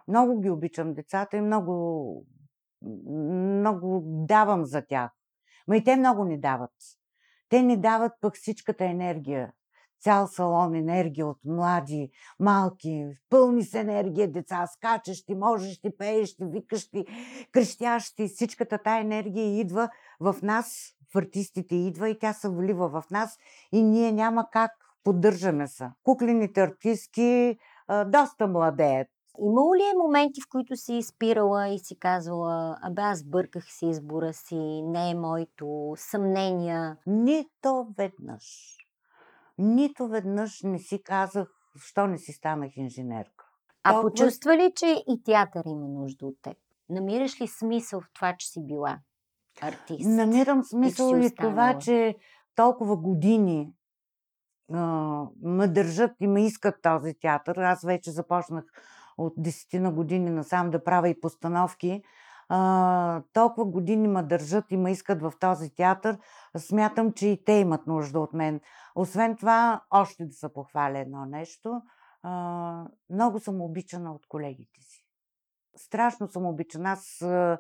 Много 0.08 0.40
ги 0.40 0.50
обичам 0.50 0.94
децата 0.94 1.38
и 1.38 1.42
много, 1.42 2.26
много 2.82 4.02
давам 4.06 4.66
за 4.66 4.82
тях. 4.82 5.12
Ма 5.68 5.78
и 5.78 5.84
те 5.84 5.96
много 5.96 6.26
ни 6.26 6.40
дават. 6.40 6.72
Те 7.50 7.62
ни 7.62 7.78
дават 7.78 8.12
пък 8.22 8.36
всичката 8.36 8.86
енергия. 8.86 9.54
Цял 10.00 10.28
салон 10.28 10.76
енергия 10.76 11.28
от 11.28 11.38
млади, 11.46 12.12
малки, 12.40 13.06
пълни 13.30 13.64
с 13.64 13.74
енергия 13.74 14.32
деца, 14.32 14.68
скачащи, 14.68 15.36
можещи, 15.36 15.98
пеещи, 15.98 16.46
викащи, 16.46 17.06
крещящи. 17.52 18.28
Всичката 18.28 18.78
тая 18.78 19.02
енергия 19.02 19.60
идва 19.60 19.90
в 20.20 20.36
нас, 20.42 20.94
в 21.14 21.18
артистите 21.18 21.76
идва 21.76 22.10
и 22.10 22.20
тя 22.20 22.34
се 22.34 22.50
влива 22.50 22.90
в 22.90 23.04
нас 23.12 23.38
и 23.72 23.84
ние 23.84 24.12
няма 24.12 24.48
как 24.52 24.72
поддържаме 25.04 25.68
се. 25.68 25.90
Куклените 26.04 26.62
артистки 26.62 27.58
а, 27.88 28.06
доста 28.06 28.48
младеят. 28.48 29.08
Имало 29.40 29.76
ли 29.76 29.82
е 29.82 29.98
моменти, 29.98 30.42
в 30.42 30.50
които 30.50 30.76
си 30.76 30.94
изпирала 30.94 31.68
и 31.68 31.80
си 31.80 32.00
казвала, 32.00 32.78
абе 32.82 33.02
аз 33.02 33.24
бърках 33.24 33.64
си 33.72 33.86
избора 33.86 34.34
си, 34.34 34.82
не 34.82 35.12
е 35.12 35.16
моето, 35.16 35.94
съмнения? 35.98 36.98
Нито 37.08 37.88
веднъж. 37.98 38.78
Нито 39.58 40.08
веднъж 40.08 40.62
не 40.64 40.80
си 40.80 41.04
казах, 41.04 41.48
защо 41.76 42.08
не 42.08 42.18
си 42.18 42.32
станах 42.32 42.78
инженерка. 42.78 43.46
А 43.84 43.92
Толкова... 43.92 44.12
почувства 44.12 44.58
ли, 44.58 44.72
че 44.76 45.04
и 45.08 45.24
театър 45.24 45.64
има 45.66 45.88
нужда 45.88 46.26
от 46.26 46.36
теб? 46.42 46.58
Намираш 46.90 47.42
ли 47.42 47.48
смисъл 47.48 48.02
в 48.02 48.10
това, 48.14 48.36
че 48.38 48.48
си 48.48 48.66
била 48.66 49.00
артист? 49.62 50.10
Намирам 50.10 50.64
смисъл 50.64 51.16
и, 51.16 51.26
и 51.26 51.36
това, 51.36 51.80
че 51.80 52.16
толкова 52.56 52.98
години 52.98 53.74
а, 54.74 55.24
ме 55.42 55.68
държат 55.68 56.12
и 56.20 56.28
ме 56.28 56.46
искат 56.46 56.76
този 56.82 57.14
театър. 57.14 57.56
Аз 57.56 57.86
вече 57.86 58.12
започнах 58.12 58.64
от 59.18 59.34
десетина 59.38 59.92
години 59.92 60.30
насам 60.30 60.72
да 60.72 60.84
правя 60.84 61.10
и 61.10 61.22
постановки. 61.22 62.04
А, 62.50 63.22
толкова 63.34 63.66
години 63.66 64.08
ме 64.08 64.24
държат 64.24 64.66
и 64.72 64.78
ме 64.78 64.92
искат 64.92 65.22
в 65.22 65.34
този 65.40 65.76
театър. 65.76 66.18
Смятам, 66.58 67.12
че 67.12 67.28
и 67.28 67.44
те 67.44 67.54
имат 67.54 67.88
нужда 67.88 68.20
от 68.20 68.34
мен. 68.34 68.62
Освен 68.96 69.36
това, 69.36 69.82
още 69.92 70.26
да 70.26 70.34
се 70.34 70.54
похваля 70.54 71.00
едно 71.00 71.26
нещо. 71.26 71.82
А, 72.24 72.86
много 73.10 73.40
съм 73.40 73.62
обичана 73.62 74.14
от 74.14 74.28
колегите 74.28 74.82
си. 74.82 75.06
Страшно 75.76 76.28
съм 76.28 76.46
обичана. 76.46 76.92
Аз 76.92 77.22
а, 77.22 77.58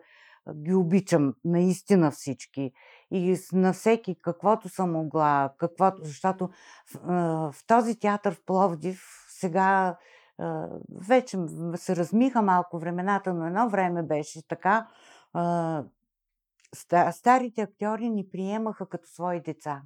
ги 0.54 0.74
обичам 0.74 1.34
наистина 1.46 2.12
всички. 2.12 2.72
И 3.12 3.38
на 3.54 3.74
всеки 3.74 4.16
каквото 4.22 4.70
съм 4.70 4.92
могла, 4.92 5.54
каквото, 5.58 6.04
защото 6.04 6.50
в, 6.94 7.52
в 7.52 7.68
този 7.68 8.00
театър 8.00 8.34
в 8.34 8.46
Пловдив 8.46 9.04
сега 9.30 9.98
вече 11.08 11.38
се 11.76 11.96
размиха 11.96 12.42
малко 12.42 12.80
времената, 12.80 13.34
но 13.34 13.46
едно 13.46 13.70
време 13.70 14.04
беше 14.04 14.48
така. 14.48 14.88
Старите 17.12 17.62
актьори 17.62 18.10
ни 18.10 18.30
приемаха 18.30 18.90
като 18.90 19.08
свои 19.08 19.42
деца. 19.42 19.82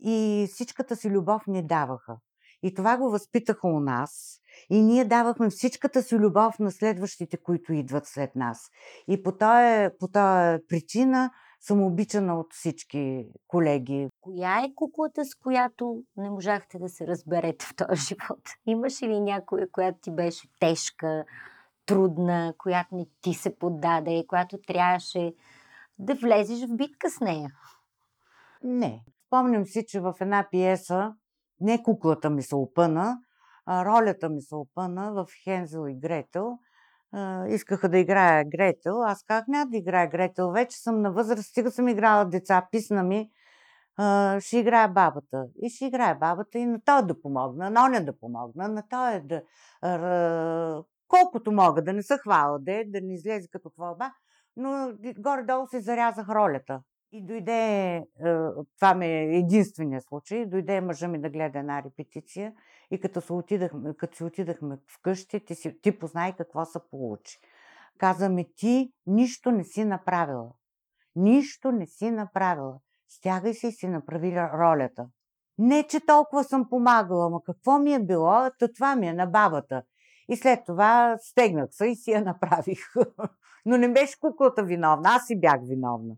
И 0.00 0.46
всичката 0.52 0.96
си 0.96 1.10
любов 1.10 1.46
ни 1.46 1.66
даваха. 1.66 2.16
И 2.62 2.74
това 2.74 2.96
го 2.96 3.10
възпитаха 3.10 3.68
у 3.68 3.80
нас. 3.80 4.40
И 4.70 4.82
ние 4.82 5.04
давахме 5.04 5.50
всичката 5.50 6.02
си 6.02 6.16
любов 6.18 6.58
на 6.58 6.70
следващите, 6.70 7.36
които 7.36 7.72
идват 7.72 8.06
след 8.06 8.36
нас. 8.36 8.70
И 9.08 9.22
по 9.22 9.32
тази, 9.32 9.94
по 9.98 10.08
тази 10.08 10.62
причина 10.68 11.30
съм 11.60 11.84
обичана 11.84 12.40
от 12.40 12.54
всички 12.54 13.26
колеги. 13.46 14.08
Коя 14.20 14.58
е 14.64 14.74
куклата, 14.74 15.24
с 15.24 15.34
която 15.34 16.02
не 16.16 16.30
можахте 16.30 16.78
да 16.78 16.88
се 16.88 17.06
разберете 17.06 17.66
в 17.66 17.76
този 17.76 18.00
живот? 18.00 18.40
Имаше 18.66 19.08
ли 19.08 19.20
някоя, 19.20 19.70
която 19.72 19.98
ти 20.00 20.10
беше 20.10 20.48
тежка, 20.60 21.24
трудна, 21.86 22.54
която 22.58 22.94
не 22.94 23.06
ти 23.20 23.34
се 23.34 23.58
поддаде, 23.58 24.24
която 24.28 24.58
трябваше 24.66 25.34
да 25.98 26.14
влезеш 26.14 26.68
в 26.68 26.76
битка 26.76 27.10
с 27.10 27.20
нея? 27.20 27.50
Не. 28.62 29.04
Спомням 29.26 29.66
си, 29.66 29.84
че 29.88 30.00
в 30.00 30.14
една 30.20 30.48
пиеса 30.50 31.14
не 31.60 31.82
куклата 31.82 32.30
ми 32.30 32.42
се 32.42 32.54
опъна, 32.54 33.18
а 33.66 33.84
ролята 33.84 34.28
ми 34.28 34.42
се 34.42 34.54
опъна 34.54 35.12
в 35.12 35.26
Хензел 35.44 35.88
и 35.88 35.94
Гретел. 35.94 36.58
Искаха 37.48 37.88
да 37.88 37.98
играя 37.98 38.44
Гретел. 38.44 39.02
Аз 39.02 39.24
как 39.24 39.48
няма 39.48 39.70
да 39.70 39.76
играя 39.76 40.08
Гретел? 40.08 40.50
Вече 40.50 40.78
съм 40.78 41.00
на 41.02 41.12
възраст, 41.12 41.48
стига 41.48 41.70
съм 41.70 41.88
играла 41.88 42.24
деца, 42.24 42.68
писна 42.70 43.02
ми. 43.02 43.30
ще 44.40 44.58
играя 44.58 44.88
бабата. 44.88 45.46
И 45.62 45.70
ще 45.70 45.86
играя 45.86 46.14
бабата 46.14 46.58
и 46.58 46.66
на 46.66 46.80
той 46.84 47.06
да 47.06 47.20
помогна, 47.20 47.70
на 47.70 47.84
оня 47.84 48.04
да 48.04 48.18
помогна, 48.18 48.68
на 48.68 48.82
той 48.90 49.20
да... 49.20 49.42
колкото 51.08 51.52
мога, 51.52 51.82
да 51.84 51.92
не 51.92 52.02
се 52.02 52.18
хвала, 52.18 52.58
да, 52.58 52.82
да 52.86 53.00
не 53.00 53.14
излезе 53.14 53.48
като 53.48 53.70
хвалба. 53.70 54.12
Но 54.56 54.92
горе-долу 55.18 55.66
се 55.66 55.80
зарязах 55.80 56.28
ролята. 56.28 56.80
И 57.12 57.26
дойде, 57.26 57.94
е, 57.94 58.04
това 58.76 58.94
ми 58.94 59.06
е 59.06 59.38
единствения 59.38 60.00
случай, 60.00 60.46
дойде 60.46 60.80
мъжа 60.80 61.08
ми 61.08 61.20
да 61.20 61.30
гледа 61.30 61.58
една 61.58 61.82
репетиция 61.82 62.52
и 62.90 63.00
като 63.00 63.20
се 63.20 63.32
отидахме, 63.32 63.94
като 63.94 64.16
се 64.16 64.24
отидахме 64.24 64.78
вкъщи, 64.86 65.44
ти, 65.44 65.54
си, 65.54 65.80
ти 65.82 65.98
познай 65.98 66.36
какво 66.36 66.64
се 66.64 66.78
получи. 66.90 67.38
Каза 67.98 68.36
ти 68.56 68.92
нищо 69.06 69.50
не 69.50 69.64
си 69.64 69.84
направила. 69.84 70.52
Нищо 71.16 71.72
не 71.72 71.86
си 71.86 72.10
направила. 72.10 72.78
Стягай 73.08 73.54
се 73.54 73.66
и 73.68 73.72
си 73.72 73.88
направи 73.88 74.36
ролята. 74.36 75.06
Не, 75.58 75.86
че 75.88 76.00
толкова 76.00 76.44
съм 76.44 76.68
помагала, 76.68 77.30
ма 77.30 77.40
какво 77.46 77.78
ми 77.78 77.94
е 77.94 78.04
било, 78.04 78.50
то 78.58 78.68
това 78.74 78.96
ми 78.96 79.08
е 79.08 79.12
на 79.12 79.26
бабата. 79.26 79.82
И 80.28 80.36
след 80.36 80.60
това 80.66 81.16
стегнах 81.20 81.68
се 81.70 81.86
и 81.86 81.96
си 81.96 82.10
я 82.10 82.22
направих. 82.22 82.78
Но 83.66 83.76
не 83.76 83.92
беше 83.92 84.20
куклата 84.20 84.64
виновна, 84.64 85.08
аз 85.08 85.26
си 85.26 85.40
бях 85.40 85.60
виновна. 85.62 86.14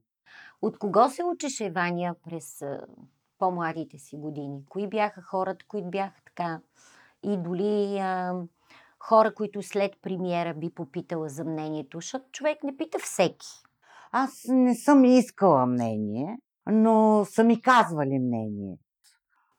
От 0.62 0.78
кого 0.78 1.08
се 1.08 1.24
учеше 1.24 1.70
Ваня 1.70 2.14
през 2.24 2.62
по-младите 3.38 3.98
си 3.98 4.16
години? 4.16 4.64
Кои 4.68 4.88
бяха 4.88 5.22
хората, 5.22 5.64
които 5.68 5.90
бяха 5.90 6.22
така 6.40 6.60
идоли, 7.22 7.98
а, 7.98 8.34
хора, 8.98 9.34
които 9.34 9.62
след 9.62 9.92
премиера 10.02 10.54
би 10.54 10.74
попитала 10.74 11.28
за 11.28 11.44
мнението? 11.44 11.98
Защото 11.98 12.24
човек 12.32 12.64
не 12.64 12.76
пита 12.76 12.98
всеки. 12.98 13.46
Аз 14.12 14.44
не 14.48 14.74
съм 14.74 15.04
искала 15.04 15.66
мнение, 15.66 16.38
но 16.66 17.24
са 17.24 17.44
ми 17.44 17.62
казвали 17.62 18.18
мнение. 18.18 18.76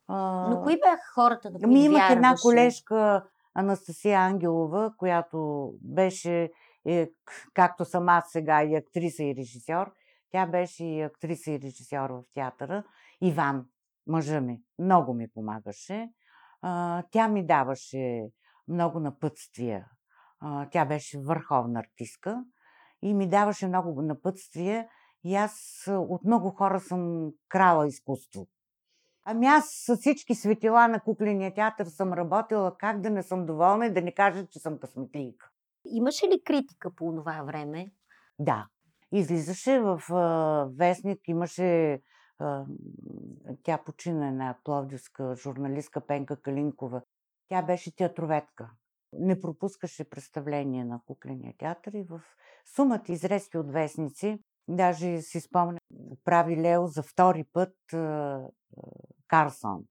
А... 0.08 0.50
Но 0.50 0.62
кои 0.64 0.74
бяха 0.74 1.14
хората, 1.14 1.52
да 1.52 1.68
Ми 1.68 1.86
имах 1.86 2.12
една 2.12 2.36
колежка, 2.42 3.24
Анастасия 3.54 4.20
Ангелова, 4.20 4.94
която 4.98 5.70
беше, 5.82 6.52
е, 6.86 7.10
както 7.54 7.86
съм 7.86 8.10
аз 8.10 8.24
сега, 8.32 8.64
и 8.64 8.76
актриса 8.76 9.24
и 9.24 9.36
режисьор. 9.36 9.92
Тя 10.32 10.46
беше 10.46 10.86
и 10.86 11.02
актриса 11.02 11.52
и 11.52 11.60
режисьор 11.60 12.10
в 12.10 12.24
театъра. 12.34 12.84
Иван, 13.22 13.66
мъжа 14.08 14.42
ми, 14.42 14.62
много 14.80 15.14
ми 15.14 15.28
помагаше. 15.28 16.10
Тя 17.12 17.28
ми 17.28 17.46
даваше 17.46 18.28
много 18.68 19.00
напътствия. 19.00 19.88
Тя 20.72 20.86
беше 20.86 21.20
върховна 21.20 21.80
артистка 21.80 22.44
и 23.02 23.14
ми 23.14 23.30
даваше 23.30 23.68
много 23.68 24.02
напътствия. 24.02 24.88
И 25.24 25.36
аз 25.36 25.84
от 25.88 26.24
много 26.24 26.50
хора 26.50 26.80
съм 26.80 27.32
крала 27.50 27.88
изкуство. 27.88 28.48
Ами 29.26 29.48
аз 29.48 29.66
с 29.70 29.98
всички 29.98 30.36
светила 30.36 30.88
на 30.88 31.00
кукления 31.00 31.54
театър 31.54 31.86
съм 31.86 32.14
работила, 32.14 32.78
как 32.78 33.02
да 33.02 33.10
не 33.10 33.24
съм 33.24 33.46
доволна 33.46 33.86
и 33.86 33.94
да 33.94 34.02
не 34.02 34.14
кажа, 34.14 34.48
че 34.48 34.60
съм 34.60 34.80
късметлийка. 34.80 35.50
Имаше 35.86 36.26
ли 36.26 36.44
критика 36.44 36.96
по 36.96 37.16
това 37.16 37.44
време? 37.44 37.92
Да, 38.40 38.68
излизаше 39.12 39.80
в 39.80 40.02
а, 40.10 40.70
вестник, 40.78 41.28
имаше 41.28 41.94
а, 41.94 42.00
тя 43.64 43.78
почина 43.78 44.28
една 44.28 44.58
пловдивска 44.64 45.36
журналистка 45.36 46.02
Пенка 46.02 46.42
Калинкова. 46.42 47.02
Тя 47.50 47.62
беше 47.62 47.96
театроведка. 47.96 48.72
Не 49.14 49.42
пропускаше 49.42 50.10
представление 50.10 50.86
на 50.86 51.02
кукления 51.06 51.54
театър 51.58 51.92
и 51.92 52.04
в 52.04 52.22
сумата 52.76 53.04
изрезки 53.08 53.58
от 53.58 53.72
вестници, 53.72 54.40
даже 54.68 55.22
си 55.22 55.42
спомня, 55.42 55.80
прави 56.24 56.58
Лео 56.58 56.88
за 56.88 57.04
втори 57.04 57.44
път 57.54 57.76
Карсон. 59.28 59.84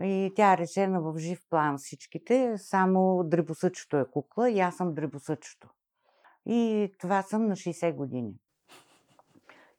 И 0.00 0.32
тя 0.36 0.52
е 0.52 0.58
решена 0.58 1.00
в 1.00 1.18
жив 1.18 1.40
план 1.50 1.78
всичките, 1.78 2.54
само 2.58 3.24
дребосъчето 3.24 3.96
е 3.96 4.10
кукла 4.10 4.50
и 4.50 4.60
аз 4.60 4.76
съм 4.76 4.94
дребосъчето. 4.94 5.68
И 6.46 6.92
това 6.98 7.22
съм 7.22 7.46
на 7.46 7.56
60 7.56 7.94
години. 7.94 8.34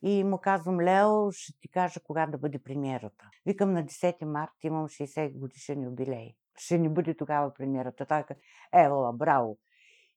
И 0.03 0.23
му 0.23 0.37
казвам, 0.37 0.81
Лео, 0.81 1.31
ще 1.31 1.53
ти 1.61 1.69
кажа 1.69 1.99
кога 2.03 2.25
да 2.25 2.37
бъде 2.37 2.59
премиерата. 2.59 3.29
Викам 3.45 3.73
на 3.73 3.83
10 3.83 4.25
март, 4.25 4.51
имам 4.63 4.87
60 4.87 5.39
годишен 5.39 5.83
юбилей. 5.83 6.35
Ще 6.57 6.77
ни 6.77 6.89
бъде 6.89 7.17
тогава 7.17 7.53
премиерата. 7.53 8.05
Той 8.05 8.23
каза, 8.23 8.39
Евала, 8.73 9.13
браво. 9.13 9.57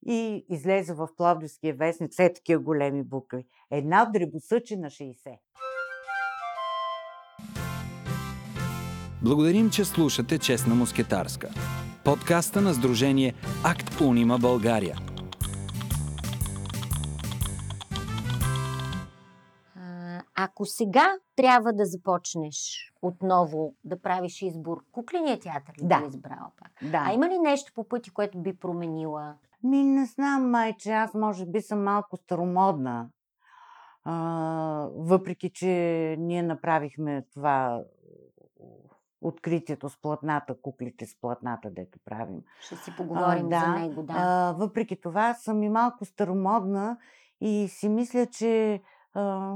И 0.06 0.46
излезе 0.50 0.94
в 0.94 1.08
Пловдивския 1.16 1.74
вестник 1.74 2.12
все 2.12 2.32
такива 2.32 2.62
големи 2.62 3.02
букви. 3.02 3.46
Една 3.70 4.04
дребосъче 4.04 4.76
на 4.76 4.90
60. 4.90 5.38
Благодарим, 9.22 9.70
че 9.70 9.84
слушате 9.84 10.38
Честна 10.38 10.74
мускетарска. 10.74 11.48
Подкаста 12.04 12.60
на 12.60 12.74
Сдружение 12.74 13.34
Акт 13.64 14.00
Унима 14.00 14.38
България– 14.38 14.98
Ако 20.44 20.64
сега 20.66 21.12
трябва 21.36 21.72
да 21.72 21.84
започнеш 21.84 22.92
отново 23.02 23.74
да 23.84 24.02
правиш 24.02 24.42
избор, 24.42 24.84
кукления 24.92 25.40
театър 25.40 25.74
ли 25.82 25.86
да. 25.86 26.00
би 26.00 26.08
избрала 26.08 26.50
пак? 26.56 26.90
Да. 26.90 27.04
А 27.06 27.12
има 27.12 27.28
ли 27.28 27.38
нещо 27.38 27.72
по 27.74 27.88
пъти, 27.88 28.10
което 28.10 28.38
би 28.38 28.56
променила? 28.56 29.34
Ми 29.62 29.84
не 29.84 30.06
знам, 30.06 30.50
майче, 30.50 30.92
аз 30.92 31.14
може 31.14 31.46
би 31.46 31.60
съм 31.60 31.84
малко 31.84 32.16
старомодна. 32.16 33.08
А, 34.04 34.14
въпреки, 34.96 35.50
че 35.50 35.66
ние 36.18 36.42
направихме 36.42 37.26
това 37.34 37.82
откритието 39.20 39.88
с 39.88 40.00
платната, 40.00 40.60
куклите 40.62 41.06
с 41.06 41.20
платната, 41.20 41.70
дето 41.70 41.98
правим. 42.04 42.42
Ще 42.60 42.76
си 42.76 42.92
поговорим 42.96 43.46
а, 43.46 43.48
да. 43.48 43.60
за 43.60 43.80
него, 43.80 44.02
да. 44.02 44.14
А, 44.16 44.52
въпреки 44.52 45.00
това 45.00 45.34
съм 45.34 45.62
и 45.62 45.68
малко 45.68 46.04
старомодна 46.04 46.98
и 47.40 47.68
си 47.68 47.88
мисля, 47.88 48.26
че 48.26 48.82
а, 49.14 49.54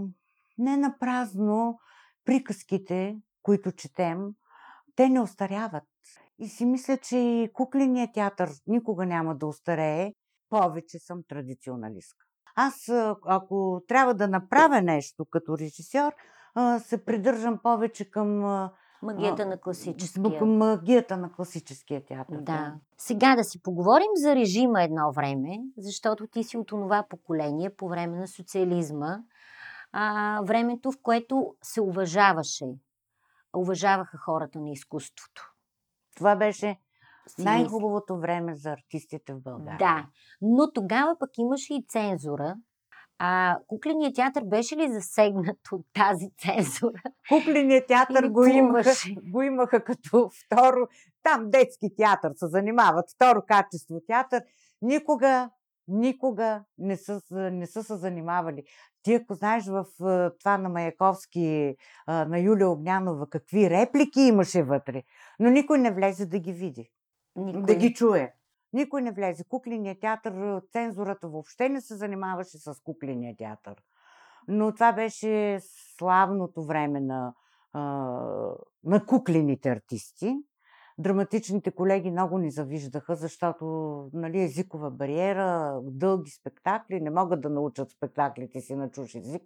не 0.59 0.77
на 0.77 0.99
празно 0.99 1.79
приказките, 2.25 3.17
които 3.43 3.73
четем, 3.73 4.19
те 4.97 5.09
не 5.09 5.21
остаряват. 5.21 5.85
И 6.39 6.49
си 6.49 6.67
мисля, 6.67 6.97
че 6.97 7.19
и 7.19 7.51
кукленият 7.53 8.11
театър 8.15 8.51
никога 8.67 9.07
няма 9.07 9.37
да 9.37 9.47
остарее. 9.47 10.13
Повече 10.51 10.99
съм 10.99 11.21
традиционалистка. 11.29 12.25
Аз, 12.57 12.75
ако 13.27 13.83
трябва 13.89 14.15
да 14.15 14.29
направя 14.29 14.83
нещо 14.83 15.25
като 15.31 15.59
режисьор, 15.59 16.13
се 16.79 17.05
придържам 17.05 17.59
повече 17.63 18.11
към 18.11 18.45
Магията 19.03 19.47
на 19.47 19.61
класическия. 19.61 20.45
магията 20.45 21.17
на 21.17 21.33
класическия 21.33 22.05
театър. 22.05 22.41
Да. 22.41 22.75
Сега 22.99 23.37
да 23.37 23.45
си 23.45 23.63
поговорим 23.63 24.11
за 24.17 24.35
режима 24.35 24.83
едно 24.83 25.13
време, 25.13 25.59
защото 25.79 26.27
ти 26.27 26.45
си 26.45 26.57
от 26.57 26.73
онова 26.73 27.05
поколение 27.09 27.71
по 27.77 27.89
време 27.89 28.19
на 28.19 28.29
социализма, 28.29 29.19
а, 29.97 30.41
времето, 30.45 30.93
в 30.93 30.99
което 31.03 31.55
се 31.63 31.81
уважаваше. 31.81 32.67
Уважаваха 33.57 34.19
хората 34.19 34.61
на 34.61 34.71
изкуството. 34.71 35.53
Това 36.17 36.37
беше 36.37 36.77
най-хубавото 37.39 38.19
време 38.19 38.57
за 38.57 38.71
артистите 38.71 39.35
в 39.35 39.41
България. 39.41 39.79
Да, 39.79 40.07
но 40.43 40.73
тогава 40.73 41.19
пък 41.19 41.31
имаше 41.39 41.75
и 41.75 41.85
цензура. 41.89 42.55
А 43.19 43.59
кукленият 43.67 44.15
театър 44.15 44.43
беше 44.45 44.77
ли 44.77 44.93
засегнат 44.93 45.59
от 45.73 45.87
тази 45.93 46.31
цензура? 46.39 47.03
Кукленият 47.29 47.87
театър 47.87 48.29
го 48.29 48.45
имаха, 48.45 48.91
го 49.23 49.43
имаха 49.43 49.85
като 49.85 50.31
второ, 50.45 50.89
там 51.23 51.51
детски 51.51 51.97
театър 51.97 52.33
се 52.35 52.47
занимават, 52.47 53.05
второ 53.15 53.43
качество 53.49 54.01
театър. 54.07 54.43
Никога, 54.83 55.51
никога 55.89 56.65
не 56.79 56.97
са, 56.97 57.21
не 57.31 57.67
са 57.67 57.83
се 57.83 57.97
занимавали. 57.97 58.65
Ти 59.03 59.15
ако 59.15 59.35
знаеш 59.35 59.67
в 59.67 59.85
това 60.41 60.59
на 60.59 60.69
Маяковски, 60.69 61.77
на 62.09 62.39
Юлия 62.39 62.69
Огнянова, 62.69 63.27
какви 63.31 63.71
реплики 63.71 64.21
имаше 64.21 64.63
вътре, 64.63 65.03
но 65.41 65.51
никой 65.51 65.79
не 65.79 65.91
влезе 65.91 66.27
да 66.27 66.39
ги 66.39 66.53
види, 66.53 66.91
Никой. 67.37 67.63
да 67.63 67.75
ги 67.75 67.95
чуе. 67.95 68.35
Никой 68.73 69.03
не 69.03 69.13
влезе. 69.13 69.45
Кукленият 69.45 70.01
театър, 70.01 70.63
цензурата 70.73 71.29
въобще 71.29 71.69
не 71.69 71.81
се 71.81 71.97
занимаваше 71.97 72.59
с 72.59 72.75
кукления 72.85 73.37
театър. 73.37 73.83
Но 74.49 74.75
това 74.75 74.93
беше 74.93 75.59
славното 75.97 76.65
време 76.65 77.01
на, 77.01 77.35
на 78.85 79.07
куклените 79.07 79.71
артисти. 79.71 80.37
Драматичните 80.99 81.71
колеги 81.71 82.11
много 82.11 82.39
ни 82.39 82.51
завиждаха, 82.51 83.17
защото 83.17 83.65
нали, 84.13 84.43
езикова 84.43 84.91
бариера, 84.91 85.81
дълги 85.83 86.31
спектакли, 86.31 87.01
не 87.01 87.11
могат 87.11 87.41
да 87.41 87.51
научат 87.51 87.91
спектаклите 87.91 88.61
си 88.61 88.75
на 88.75 88.91
чуж 88.91 89.15
език. 89.15 89.43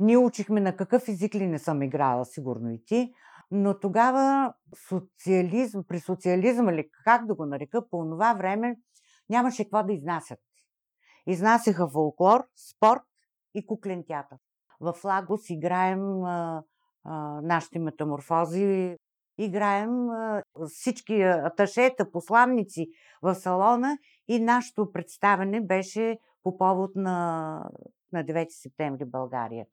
Ние 0.00 0.18
учихме 0.18 0.60
на 0.60 0.76
какъв 0.76 1.08
език 1.08 1.34
ли 1.34 1.46
не 1.46 1.58
съм 1.58 1.82
играла, 1.82 2.24
сигурно 2.24 2.70
и 2.70 2.84
ти. 2.84 3.12
Но 3.50 3.80
тогава 3.80 4.54
социализм, 4.88 5.80
при 5.88 6.00
социализма 6.00 6.72
ли, 6.72 6.88
как 7.04 7.26
да 7.26 7.34
го 7.34 7.46
нарека, 7.46 7.88
по 7.88 8.04
това 8.10 8.34
време 8.34 8.76
нямаше 9.30 9.64
какво 9.64 9.82
да 9.82 9.92
изнасят. 9.92 10.38
Изнасяха 11.26 11.88
фолклор, 11.88 12.46
спорт 12.70 13.02
и 13.54 13.66
куклен 13.66 14.04
театър. 14.06 14.38
В 14.80 14.94
Лагос 15.04 15.50
играем 15.50 16.24
а, 16.24 16.62
а, 17.04 17.40
нашите 17.42 17.78
метаморфози, 17.78 18.96
играем 19.38 20.10
а, 20.10 20.42
всички 20.68 21.22
аташета, 21.22 22.10
посланници 22.10 22.88
в 23.22 23.34
салона 23.34 23.98
и 24.28 24.40
нашето 24.40 24.92
представене 24.92 25.60
беше 25.60 26.18
по 26.42 26.58
повод 26.58 26.90
на, 26.96 27.70
на 28.12 28.24
9 28.24 28.46
септември 28.48 29.04
България. 29.04 29.66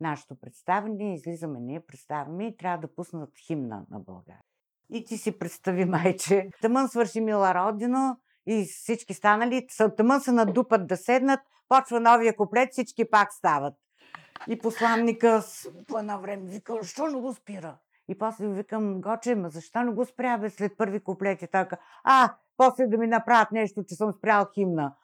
Нашето 0.00 0.34
представене, 0.40 1.14
излизаме 1.14 1.60
ние, 1.60 1.80
представяме 1.80 2.46
и 2.46 2.56
трябва 2.56 2.78
да 2.78 2.94
пуснат 2.94 3.30
химна 3.46 3.84
на 3.90 4.00
България. 4.00 4.40
И 4.92 5.04
ти 5.04 5.18
си 5.18 5.38
представи, 5.38 5.84
майче, 5.84 6.48
тъмън 6.60 6.88
свърши 6.88 7.20
Мила 7.20 7.54
Родино 7.54 8.20
и 8.46 8.64
всички 8.64 9.14
станали, 9.14 9.66
тъмън 9.96 10.20
се 10.20 10.32
надупат 10.32 10.86
да 10.86 10.96
седнат, 10.96 11.40
почва 11.68 12.00
новия 12.00 12.36
куплет, 12.36 12.72
всички 12.72 13.10
пак 13.10 13.32
стават. 13.32 13.74
И 14.48 14.58
посланника 14.58 15.42
с- 15.42 15.70
едно 15.98 16.20
време 16.20 16.42
вика, 16.46 16.78
защо 16.82 17.06
не 17.06 17.20
го 17.20 17.34
спира? 17.34 17.78
И 18.10 18.18
после 18.18 18.48
викам, 18.48 19.00
Гоче, 19.00 19.34
ма 19.34 19.50
защо 19.50 19.82
не 19.82 19.92
го 19.92 20.04
спря 20.04 20.38
бе 20.38 20.50
след 20.50 20.76
първи 20.76 21.00
куплет? 21.00 21.42
И 21.42 21.48
каза, 21.48 21.68
а, 22.04 22.34
после 22.56 22.86
да 22.86 22.98
ми 22.98 23.06
направят 23.06 23.52
нещо, 23.52 23.84
че 23.84 23.94
съм 23.94 24.12
спрял 24.12 24.46
химна. 24.54 24.94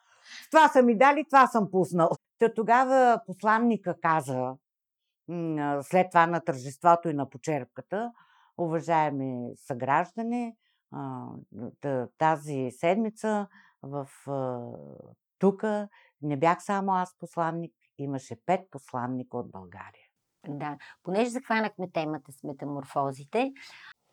Това 0.51 0.67
са 0.67 0.83
ми 0.83 0.97
дали, 0.97 1.25
това 1.25 1.47
съм 1.47 1.71
пуснал. 1.71 2.09
Та 2.39 2.53
тогава 2.53 3.21
посланника 3.25 3.95
каза, 4.01 4.55
след 5.81 6.07
това 6.11 6.27
на 6.27 6.41
тържеството 6.41 7.09
и 7.09 7.13
на 7.13 7.29
почерпката, 7.29 8.11
уважаеми 8.57 9.51
т- 11.81 12.07
тази 12.17 12.71
седмица 12.71 13.47
в 13.83 14.07
тук 15.39 15.63
не 16.21 16.37
бях 16.37 16.63
само 16.63 16.91
аз 16.91 17.17
посланник, 17.17 17.73
имаше 17.97 18.35
пет 18.45 18.61
посланника 18.71 19.37
от 19.37 19.51
България. 19.51 20.06
Да, 20.47 20.77
понеже 21.03 21.29
захванахме 21.29 21.91
темата 21.91 22.31
с 22.31 22.43
метаморфозите, 22.43 23.51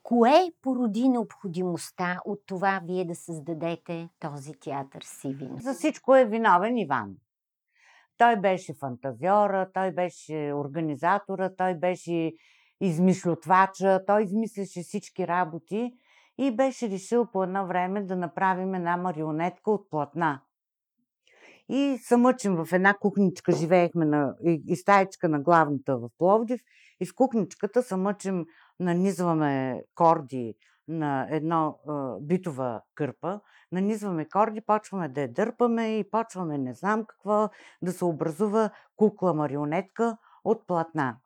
кое 0.02 0.52
породи 0.62 1.08
необходимостта 1.08 2.20
от 2.24 2.40
това 2.46 2.80
вие 2.84 3.04
да 3.04 3.14
създадете 3.14 4.08
този 4.18 4.52
театър 4.52 5.02
Сивин? 5.02 5.56
За 5.60 5.74
всичко 5.74 6.16
е 6.16 6.24
виновен 6.24 6.78
Иван. 6.78 7.14
Той 8.18 8.36
беше 8.36 8.74
фантазиора, 8.74 9.70
той 9.74 9.90
беше 9.90 10.52
организатора, 10.54 11.54
той 11.56 11.74
беше 11.74 12.32
измишлотвача, 12.80 14.04
той 14.06 14.22
измисляше 14.22 14.82
всички 14.82 15.28
работи 15.28 15.92
и 16.38 16.56
беше 16.56 16.90
решил 16.90 17.26
по 17.26 17.42
едно 17.42 17.66
време 17.66 18.02
да 18.02 18.16
направим 18.16 18.74
една 18.74 18.96
марионетка 18.96 19.70
от 19.70 19.90
платна. 19.90 20.40
И 21.68 21.98
се 22.02 22.16
мъчим 22.16 22.56
в 22.56 22.68
една 22.72 22.94
кухничка, 22.94 23.52
живеехме 23.52 24.04
на, 24.04 24.34
и, 24.44 24.62
и 24.66 24.76
стаечка 24.76 25.28
на 25.28 25.40
главната 25.40 25.98
в 25.98 26.08
Пловдив, 26.18 26.60
и 27.00 27.06
в 27.06 27.14
кухничката 27.14 27.82
се 27.82 27.96
нанизваме 28.80 29.82
корди 29.94 30.54
на 30.88 31.26
едно 31.30 31.78
а, 31.88 32.16
битова 32.20 32.82
кърпа, 32.94 33.40
нанизваме 33.72 34.28
корди, 34.28 34.60
почваме 34.60 35.08
да 35.08 35.20
я 35.20 35.32
дърпаме 35.32 35.98
и 35.98 36.10
почваме 36.10 36.58
не 36.58 36.74
знам 36.74 37.04
какво, 37.04 37.48
да 37.82 37.92
се 37.92 38.04
образува 38.04 38.70
кукла-марионетка 38.96 40.16
от 40.44 40.66
платна. 40.66 41.16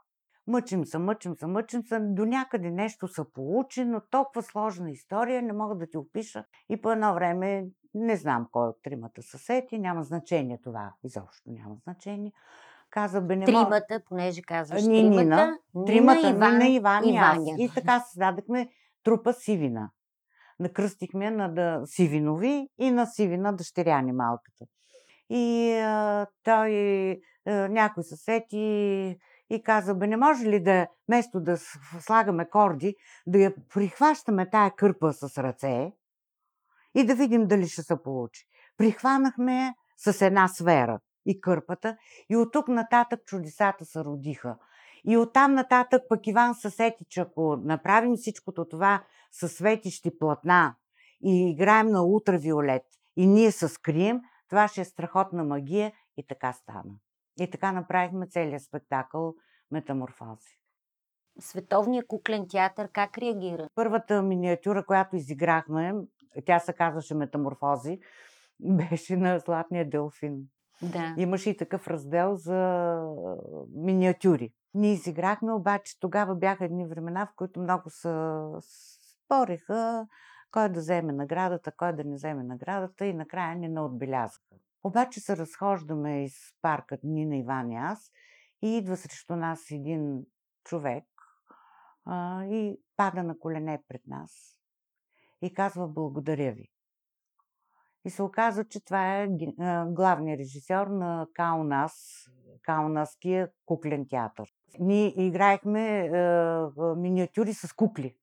Мъчим 0.47 0.85
се, 0.85 0.99
мъчим 0.99 1.37
се, 1.37 1.47
мъчим 1.47 1.83
се. 1.83 1.99
До 2.01 2.25
някъде 2.25 2.71
нещо 2.71 3.09
се 3.09 3.23
получи, 3.35 3.85
но 3.85 4.01
толкова 4.11 4.43
сложна 4.43 4.91
история, 4.91 5.43
не 5.43 5.53
мога 5.53 5.75
да 5.75 5.87
ти 5.87 5.97
опиша. 5.97 6.45
И 6.69 6.81
по 6.81 6.93
едно 6.93 7.15
време, 7.15 7.67
не 7.95 8.17
знам 8.17 8.49
кой 8.53 8.69
от 8.69 8.83
тримата 8.83 9.23
са 9.23 9.39
сети, 9.39 9.79
няма 9.79 10.03
значение 10.03 10.59
това. 10.63 10.93
Изобщо 11.05 11.51
няма 11.51 11.77
значение. 11.85 12.33
Каза, 12.91 13.21
бе, 13.21 13.37
не. 13.37 13.45
Тримата, 13.45 14.01
понеже 14.09 14.43
казваш 14.43 14.83
Ние, 14.87 15.03
Нина, 15.03 15.59
тримата, 15.87 15.87
Тримата, 15.87 16.31
Иван, 16.31 16.59
Нина, 16.59 16.69
Иван 16.69 17.05
и, 17.05 17.17
аз. 17.17 17.39
И 17.59 17.71
така 17.75 18.01
създадахме 18.01 18.69
трупа 19.05 19.33
Сивина. 19.33 19.91
Накръстихме 20.61 21.31
на 21.31 21.55
да, 21.55 21.83
Сивинови 21.85 22.69
и 22.79 22.91
на 22.91 23.07
Сивина 23.07 23.53
дъщеряни 23.53 24.13
малката. 24.13 24.65
И 25.31 25.73
а, 25.73 26.27
той, 26.45 27.11
а, 27.47 27.69
някой 27.69 28.05
се 28.05 28.17
сети 28.17 29.19
и 29.51 29.63
каза, 29.63 29.95
бе, 29.95 30.07
не 30.07 30.17
може 30.17 30.47
ли 30.47 30.63
да, 30.63 30.87
вместо 31.09 31.41
да 31.41 31.57
слагаме 32.01 32.49
корди, 32.49 32.95
да 33.27 33.39
я 33.39 33.55
прихващаме 33.75 34.51
тая 34.51 34.71
кърпа 34.71 35.13
с 35.13 35.39
ръце 35.39 35.93
и 36.95 37.07
да 37.07 37.15
видим 37.15 37.47
дали 37.47 37.69
ще 37.69 37.83
се 37.83 38.03
получи. 38.03 38.47
Прихванахме 38.77 39.55
я 39.55 39.75
с 39.97 40.27
една 40.27 40.49
сфера 40.49 41.01
и 41.27 41.41
кърпата 41.41 41.97
и 42.31 42.37
от 42.37 42.53
тук 42.53 42.69
нататък 42.69 43.21
чудесата 43.25 43.85
се 43.85 44.05
родиха. 44.05 44.57
И 45.05 45.17
оттам 45.17 45.55
нататък 45.55 46.03
пък 46.09 46.27
Иван 46.27 46.55
се 46.55 46.71
сети, 46.71 47.05
че 47.09 47.21
ако 47.21 47.57
направим 47.57 48.17
всичкото 48.17 48.69
това 48.69 49.05
със 49.33 49.53
светищи 49.53 50.19
платна 50.19 50.75
и 51.25 51.51
играем 51.51 51.89
на 51.89 52.05
ултравиолет 52.05 52.83
и 53.17 53.27
ние 53.27 53.53
се 53.53 53.69
скрием, 53.69 54.21
това 54.49 54.69
ще 54.69 54.81
е 54.81 54.85
страхотна 54.85 55.45
магия 55.45 55.93
и 56.17 56.27
така 56.27 56.53
стана. 56.53 56.95
И 57.41 57.51
така 57.51 57.73
направихме 57.73 58.27
целият 58.27 58.63
спектакъл 58.63 59.35
Метаморфози. 59.71 60.59
Световния 61.41 62.07
куклен 62.07 62.47
театър 62.49 62.89
как 62.93 63.19
реагира? 63.19 63.69
Първата 63.75 64.23
миниатюра, 64.23 64.87
която 64.87 65.17
изиграхме, 65.17 65.93
тя 66.47 66.59
се 66.59 66.73
казваше 66.73 67.15
Метаморфози, 67.15 68.01
беше 68.61 69.17
на 69.17 69.39
Златния 69.39 69.91
делфин. 69.91 70.43
Да. 70.83 71.15
Имаше 71.17 71.51
и 71.51 71.57
такъв 71.57 71.89
раздел 71.89 72.37
за 72.37 73.03
миниатюри. 73.75 74.53
Ние 74.75 74.93
изиграхме, 74.93 75.53
обаче 75.53 76.01
тогава 76.01 76.35
бяха 76.35 76.65
едни 76.65 76.87
времена, 76.87 77.27
в 77.27 77.35
които 77.37 77.61
много 77.61 77.91
се 77.91 78.09
спориха 79.25 80.07
кой 80.51 80.69
да 80.69 80.81
вземе 80.81 81.13
наградата, 81.13 81.73
кой 81.77 81.93
да 81.93 82.05
не 82.05 82.15
вземе 82.15 82.43
наградата 82.43 83.07
и 83.07 83.15
накрая 83.15 83.57
не 83.57 83.69
наотбелязаха. 83.69 84.55
Обаче 84.85 85.21
се 85.21 85.37
разхождаме 85.37 86.25
из 86.25 86.35
парка 86.63 86.99
Нина, 87.03 87.37
Иван 87.37 87.71
и 87.71 87.77
аз 87.77 88.11
и 88.63 88.77
идва 88.77 88.97
срещу 88.97 89.37
нас 89.37 89.71
един 89.71 90.23
човек 90.65 91.05
а, 92.05 92.45
и 92.45 92.81
пада 92.97 93.23
на 93.23 93.39
колене 93.39 93.83
пред 93.89 94.07
нас 94.07 94.58
и 95.43 95.55
казва 95.55 95.89
благодаря 95.89 96.53
ви. 96.53 96.69
И 98.05 98.11
се 98.11 98.23
оказа, 98.23 98.65
че 98.65 98.85
това 98.85 99.17
е 99.17 99.29
главният 99.87 100.41
режисьор 100.41 100.87
на 100.87 101.27
Каунас, 101.35 102.25
Каунаския 102.63 103.49
куклен 103.67 104.07
театър. 104.09 104.49
Ние 104.79 105.27
играехме 105.27 105.99
е, 105.99 106.11
миниатюри 106.97 107.55
с 107.55 107.73
кукли. 107.73 108.17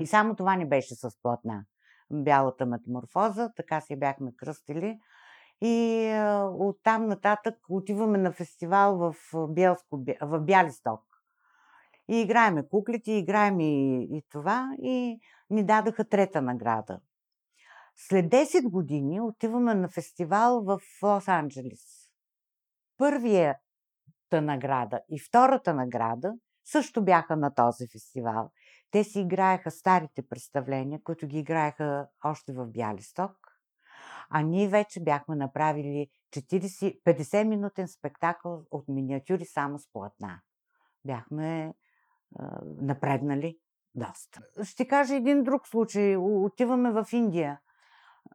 И 0.00 0.06
само 0.06 0.36
това 0.36 0.56
не 0.56 0.66
беше 0.68 0.94
с 0.94 1.10
платна. 1.22 1.64
Бялата 2.10 2.66
метаморфоза, 2.66 3.52
така 3.56 3.80
си 3.80 3.96
бяхме 3.96 4.32
кръстили. 4.36 4.98
И 5.60 6.04
е, 6.04 6.32
оттам 6.58 7.06
нататък 7.06 7.54
отиваме 7.68 8.18
на 8.18 8.32
фестивал 8.32 8.96
в, 8.98 9.14
Бялско, 9.48 10.04
в 10.22 10.40
Бялисток. 10.40 11.00
И 12.08 12.20
играеме 12.20 12.68
куклите, 12.68 13.12
играем 13.12 13.60
и, 13.60 14.02
и 14.02 14.22
това. 14.30 14.70
И 14.82 15.20
ни 15.50 15.64
дадаха 15.64 16.04
трета 16.04 16.42
награда. 16.42 17.00
След 17.96 18.26
10 18.26 18.70
години 18.70 19.20
отиваме 19.20 19.74
на 19.74 19.88
фестивал 19.88 20.62
в 20.64 20.80
Лос-Анджелес. 21.02 22.10
Първията 22.98 24.42
награда 24.42 25.00
и 25.10 25.18
втората 25.18 25.74
награда 25.74 26.34
също 26.64 27.04
бяха 27.04 27.36
на 27.36 27.54
този 27.54 27.88
фестивал. 27.92 28.50
Те 28.90 29.04
си 29.04 29.20
играеха 29.20 29.70
старите 29.70 30.28
представления, 30.28 31.00
които 31.04 31.26
ги 31.26 31.38
играеха 31.38 32.08
още 32.24 32.52
в 32.52 32.66
Бялисток. 32.66 33.32
А 34.30 34.42
ние 34.42 34.68
вече 34.68 35.02
бяхме 35.02 35.36
направили 35.36 36.06
40, 36.30 37.02
50-минутен 37.02 37.86
спектакъл 37.86 38.64
от 38.70 38.88
миниатюри 38.88 39.44
само 39.44 39.78
с 39.78 39.92
платна. 39.92 40.40
Бяхме 41.04 41.64
е, 41.64 41.72
напреднали 42.80 43.58
доста. 43.94 44.40
Ще 44.64 44.88
кажа 44.88 45.14
един 45.14 45.42
друг 45.42 45.68
случай. 45.68 46.16
Отиваме 46.16 46.90
в 46.90 47.06
Индия 47.12 47.58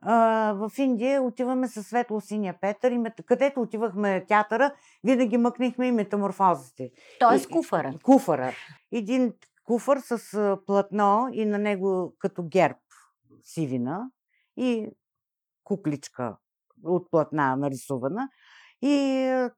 в 0.05 0.71
Индия 0.77 1.23
отиваме 1.23 1.67
със 1.67 1.87
светло-синия 1.87 2.57
Петър, 2.61 2.91
и 2.91 2.97
мет... 2.97 3.13
където 3.25 3.61
отивахме 3.61 4.25
театъра, 4.25 4.75
винаги 5.03 5.37
мъкнихме 5.37 5.87
и 5.87 5.91
метаморфозите. 5.91 6.91
Тоест 7.19 7.49
куфара. 7.49 7.93
Куфара. 8.03 8.53
Един 8.91 9.33
куфар 9.63 9.97
с 9.97 10.57
платно 10.65 11.29
и 11.33 11.45
на 11.45 11.57
него 11.57 12.15
като 12.19 12.43
герб 12.43 12.77
сивина 13.43 14.11
и 14.57 14.87
кукличка 15.63 16.37
от 16.83 17.11
платна 17.11 17.55
нарисувана. 17.55 18.29
И 18.81 19.49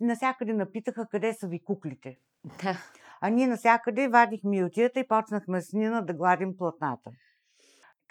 насякъде 0.00 0.52
напитаха 0.52 1.06
къде 1.10 1.34
са 1.34 1.48
ви 1.48 1.64
куклите. 1.64 2.18
Да. 2.62 2.78
А 3.24 3.30
ние 3.30 3.46
насякъде 3.46 4.08
вадихме 4.08 4.56
ютията 4.56 5.00
и 5.00 5.08
почнахме 5.08 5.60
с 5.60 5.72
Нина 5.72 6.02
да 6.06 6.14
гладим 6.14 6.56
платната 6.56 7.10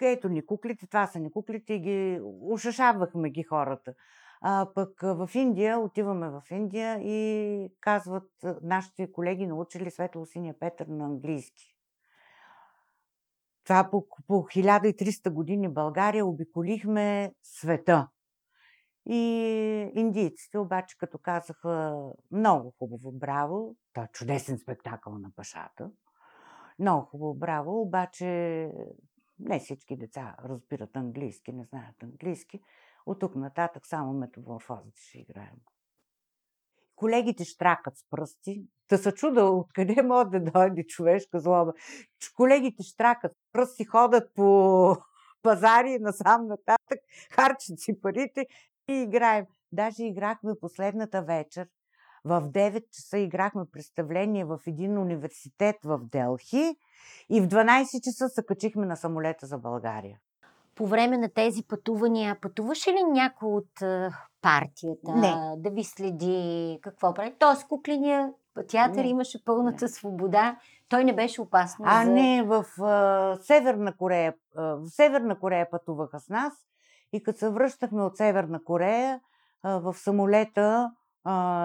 ето 0.02 0.28
ни 0.28 0.46
куклите, 0.46 0.86
това 0.86 1.06
са 1.06 1.20
ни 1.20 1.30
куклите 1.30 1.74
и 1.74 1.80
ги 1.80 2.20
ушашавахме 2.22 3.30
ги 3.30 3.42
хората. 3.42 3.94
А 4.40 4.68
пък 4.74 4.90
в 5.02 5.30
Индия, 5.34 5.78
отиваме 5.78 6.28
в 6.28 6.42
Индия 6.50 6.98
и 7.00 7.68
казват, 7.80 8.30
нашите 8.62 9.12
колеги 9.12 9.46
научили 9.46 9.90
светло-синия 9.90 10.54
Петър 10.60 10.86
на 10.86 11.04
английски. 11.04 11.74
Това 13.64 13.88
по, 13.90 14.06
по 14.26 14.34
1300 14.34 15.30
години 15.30 15.68
България 15.68 16.26
обиколихме 16.26 17.34
света. 17.42 18.08
И 19.06 19.20
индийците 19.94 20.58
обаче, 20.58 20.98
като 20.98 21.18
казаха 21.18 22.02
много 22.30 22.74
хубаво, 22.78 23.12
браво, 23.12 23.76
това 23.92 24.04
е 24.04 24.12
чудесен 24.12 24.58
спектакъл 24.58 25.18
на 25.18 25.30
пашата, 25.36 25.90
много 26.78 27.06
хубаво, 27.06 27.34
браво, 27.34 27.80
обаче 27.80 28.70
не 29.38 29.58
всички 29.58 29.96
деца 29.96 30.36
разбират 30.44 30.96
английски, 30.96 31.52
не 31.52 31.64
знаят 31.64 32.02
английски. 32.02 32.60
От 33.06 33.20
тук 33.20 33.34
нататък 33.34 33.86
само 33.86 34.12
метаморфозите 34.12 35.00
ще 35.00 35.18
играем. 35.18 35.56
Колегите 36.96 37.44
штракат 37.44 37.98
с 37.98 38.04
пръсти. 38.10 38.66
Та 38.88 38.98
се 38.98 39.12
чуда 39.12 39.44
откъде 39.44 40.02
може 40.02 40.30
да 40.30 40.40
дойде 40.40 40.86
човешка 40.86 41.40
злоба. 41.40 41.72
Колегите 42.36 42.82
штракат 42.82 43.32
с 43.32 43.52
пръсти, 43.52 43.84
ходят 43.84 44.34
по 44.34 44.96
пазари 45.42 45.98
насам 45.98 46.46
нататък, 46.46 46.98
харчат 47.30 47.80
си 47.80 48.00
парите 48.00 48.46
и 48.88 48.92
играем. 48.92 49.46
Даже 49.72 50.04
играхме 50.04 50.52
последната 50.60 51.22
вечер. 51.22 51.68
В 52.24 52.42
9 52.42 52.90
часа 52.90 53.18
играхме 53.18 53.64
представление 53.72 54.44
в 54.44 54.60
един 54.66 54.98
университет 54.98 55.76
в 55.84 55.98
Делхи 55.98 56.76
и 57.28 57.40
в 57.40 57.48
12 57.48 58.04
часа 58.04 58.28
се 58.28 58.46
качихме 58.46 58.86
на 58.86 58.96
самолета 58.96 59.46
за 59.46 59.58
България. 59.58 60.18
По 60.74 60.86
време 60.86 61.18
на 61.18 61.28
тези 61.28 61.62
пътувания, 61.62 62.40
пътуваше 62.40 62.90
ли 62.90 63.02
някой 63.04 63.48
от 63.48 63.80
партията 64.42 65.14
Не. 65.14 65.34
да 65.56 65.70
ви 65.70 65.84
следи 65.84 66.78
какво 66.82 67.14
прави? 67.14 67.34
Тоест, 67.38 67.68
кукления 67.68 68.32
театър 68.68 69.04
не. 69.04 69.08
имаше 69.08 69.44
пълната 69.44 69.84
не. 69.84 69.88
свобода. 69.88 70.56
Той 70.88 71.04
не 71.04 71.14
беше 71.14 71.40
опасно. 71.40 71.84
А 71.88 72.04
за... 72.04 72.10
не, 72.10 72.42
в 72.42 72.64
а, 72.82 73.36
Северна 73.42 73.96
Корея. 73.96 74.34
А, 74.56 74.62
в 74.62 74.88
Северна 74.88 75.38
Корея 75.38 75.70
пътуваха 75.70 76.20
с 76.20 76.28
нас 76.28 76.52
и 77.14 77.22
като 77.22 77.38
се 77.38 77.50
връщахме 77.50 78.02
от 78.02 78.16
Северна 78.16 78.64
Корея, 78.64 79.20
в 79.64 79.94
самолета 79.94 80.92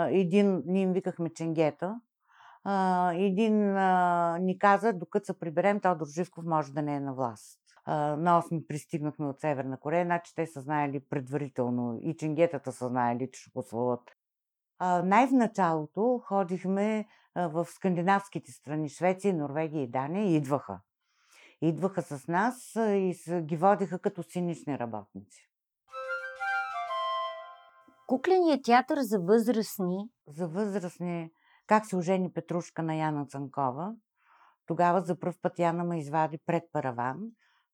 един, 0.10 0.64
ние 0.66 0.82
им 0.82 0.94
викахме 0.94 1.30
ченгета, 1.30 2.02
един 3.14 3.74
ни 4.46 4.60
каза, 4.60 4.94
докато 4.94 5.26
се 5.26 5.40
приберем, 5.40 5.80
Тодор 5.80 6.08
Живков 6.08 6.46
може 6.46 6.74
да 6.74 6.82
не 6.82 6.96
е 6.96 7.00
на 7.00 7.14
власт. 7.14 7.60
На 7.88 8.42
8 8.42 8.68
пристигнахме 8.68 9.26
от 9.26 9.40
Северна 9.40 9.80
Корея, 9.80 10.06
значи 10.06 10.36
те 10.36 10.48
са 10.48 10.62
знаели 10.62 11.00
предварително 11.10 12.00
и 12.02 12.16
ченгетата 12.18 12.72
са 12.72 12.88
знаели, 12.88 13.30
че 13.32 13.42
ще 13.42 13.52
послуват. 13.54 14.02
най-в 15.04 15.32
началото 15.32 16.22
ходихме 16.28 17.08
в 17.36 17.66
скандинавските 17.66 18.52
страни, 18.52 18.90
Швеция, 18.90 19.34
Норвегия 19.34 19.84
и 19.84 19.88
Дания 19.88 20.24
и 20.24 20.36
идваха. 20.36 20.80
Идваха 21.62 22.02
с 22.02 22.28
нас 22.28 22.76
и 22.76 23.16
ги 23.42 23.58
водиха 23.58 24.00
като 24.00 24.24
синични 24.24 24.80
работници. 24.80 25.50
Кукленият 28.08 28.64
театър 28.64 28.98
за 29.02 29.20
възрастни. 29.20 30.10
За 30.28 30.48
възрастни 30.48 31.32
как 31.70 31.86
се 31.86 31.96
ожени 31.96 32.34
Петрушка 32.34 32.84
на 32.84 32.96
Яна 32.96 33.26
Цанкова. 33.26 33.96
Тогава 34.66 35.02
за 35.02 35.20
първ 35.20 35.36
път 35.42 35.60
Яна 35.60 35.84
ме 35.84 36.00
извади 36.00 36.38
пред 36.46 36.64
параван. 36.72 37.20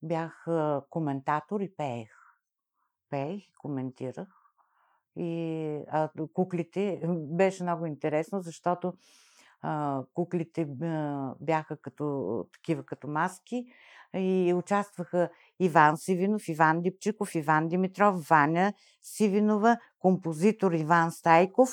Бях 0.03 0.45
коментатор 0.89 1.61
и 1.61 1.75
пеех. 1.75 2.09
Пеех, 3.09 3.43
коментирах. 3.57 4.27
И 5.15 5.83
а, 5.87 6.09
куклите 6.33 7.01
беше 7.09 7.63
много 7.63 7.85
интересно, 7.85 8.41
защото 8.41 8.93
а, 9.65 10.03
куклите 10.13 10.67
бяха 11.41 11.77
като, 11.81 12.45
такива 12.53 12.83
като 12.83 13.07
маски 13.07 13.65
и 14.13 14.53
участваха 14.57 15.29
Иван 15.59 15.97
Сивинов, 15.97 16.47
Иван 16.47 16.81
Дипчиков, 16.81 17.35
Иван 17.35 17.67
Димитров, 17.67 18.27
Ваня 18.29 18.73
Сивинова, 19.01 19.77
композитор 19.99 20.71
Иван 20.71 21.11
Стайков 21.11 21.69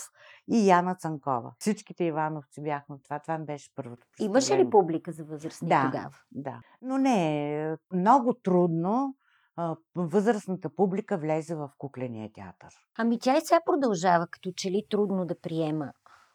и 0.53 0.69
Яна 0.69 0.95
Цанкова. 0.95 1.53
Всичките 1.59 2.05
Ивановци 2.05 2.63
бяхме 2.63 2.97
това. 3.05 3.19
Това 3.19 3.39
ми 3.39 3.45
беше 3.45 3.75
първото 3.75 4.07
Имаше 4.21 4.59
ли 4.59 4.71
публика 4.71 5.13
за 5.13 5.25
възрастни 5.25 5.69
да, 5.69 5.83
тогава? 5.85 6.17
Да, 6.33 6.61
но 6.83 6.99
не, 6.99 7.77
много 7.93 8.35
трудно 8.35 9.15
възрастната 9.97 10.71
публика 10.77 11.19
влезе 11.19 11.55
в 11.55 11.71
кукления 11.79 12.33
театър. 12.33 12.75
Ами 12.99 13.19
тя 13.19 13.37
и 13.37 13.41
сега 13.41 13.61
продължава, 13.67 14.27
като 14.31 14.53
че 14.57 14.71
ли 14.71 14.87
трудно 14.91 15.27
да 15.27 15.41
приема 15.41 15.93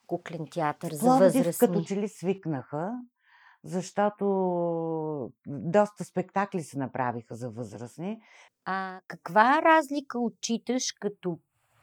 куклен 0.07 0.47
театър 0.51 0.91
за 0.91 0.99
Пловдив, 0.99 1.33
възрастни. 1.33 1.67
като 1.67 1.83
че 1.83 1.95
ли 1.95 2.07
свикнаха, 2.07 2.91
защото 3.63 4.25
доста 5.47 6.03
спектакли 6.03 6.63
се 6.63 6.77
направиха 6.77 7.35
за 7.35 7.49
възрастни. 7.49 8.21
А 8.65 9.01
каква 9.07 9.61
разлика 9.61 10.19
отчиташ 10.19 10.91
като 10.91 11.39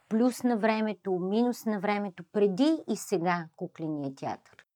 плюс 0.08 0.42
на 0.42 0.56
времето, 0.56 1.12
минус 1.12 1.66
на 1.66 1.80
времето, 1.80 2.24
преди 2.32 2.82
и 2.88 2.96
сега 2.96 3.46
кукления 3.56 4.14
театър? 4.14 4.66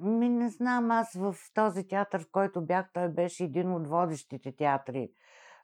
Ми 0.00 0.28
не 0.28 0.50
знам, 0.50 0.90
аз 0.90 1.12
в 1.12 1.34
този 1.54 1.88
театър, 1.88 2.20
в 2.20 2.30
който 2.32 2.66
бях, 2.66 2.92
той 2.92 3.08
беше 3.08 3.44
един 3.44 3.72
от 3.72 3.86
водещите 3.86 4.52
театри, 4.52 5.10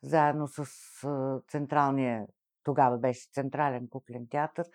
заедно 0.03 0.49
с 0.49 0.65
централния, 1.49 2.27
тогава 2.65 2.99
беше 2.99 3.31
Централен 3.33 3.89
куклен 3.89 4.27
театър. 4.31 4.67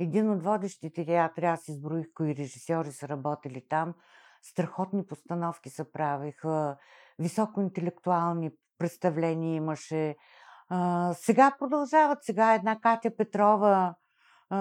Един 0.00 0.30
от 0.30 0.42
водещите 0.42 1.04
театри, 1.04 1.44
аз 1.44 1.68
изброих 1.68 2.06
кои 2.14 2.36
режисьори 2.36 2.92
са 2.92 3.08
работили 3.08 3.62
там. 3.68 3.94
Страхотни 4.42 5.06
постановки 5.06 5.70
се 5.70 5.92
правиха, 5.92 6.76
високоинтелектуални 7.18 8.50
представления 8.78 9.54
имаше. 9.54 10.16
А, 10.68 11.12
сега 11.14 11.56
продължават. 11.58 12.18
Сега 12.24 12.54
една 12.54 12.80
Катя 12.80 13.16
Петрова 13.16 13.94
а, 14.50 14.58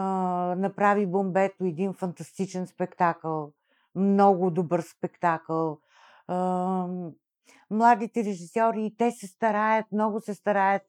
направи 0.57 1.07
Бомбето, 1.07 1.65
един 1.65 1.93
фантастичен 1.93 2.67
спектакъл. 2.67 3.51
Много 3.95 4.51
добър 4.51 4.81
спектакъл. 4.81 5.79
А, 6.27 6.87
младите 7.69 8.23
режисьори 8.23 8.85
и 8.85 8.95
те 8.97 9.11
се 9.11 9.27
стараят, 9.27 9.85
много 9.91 10.21
се 10.21 10.33
стараят. 10.33 10.81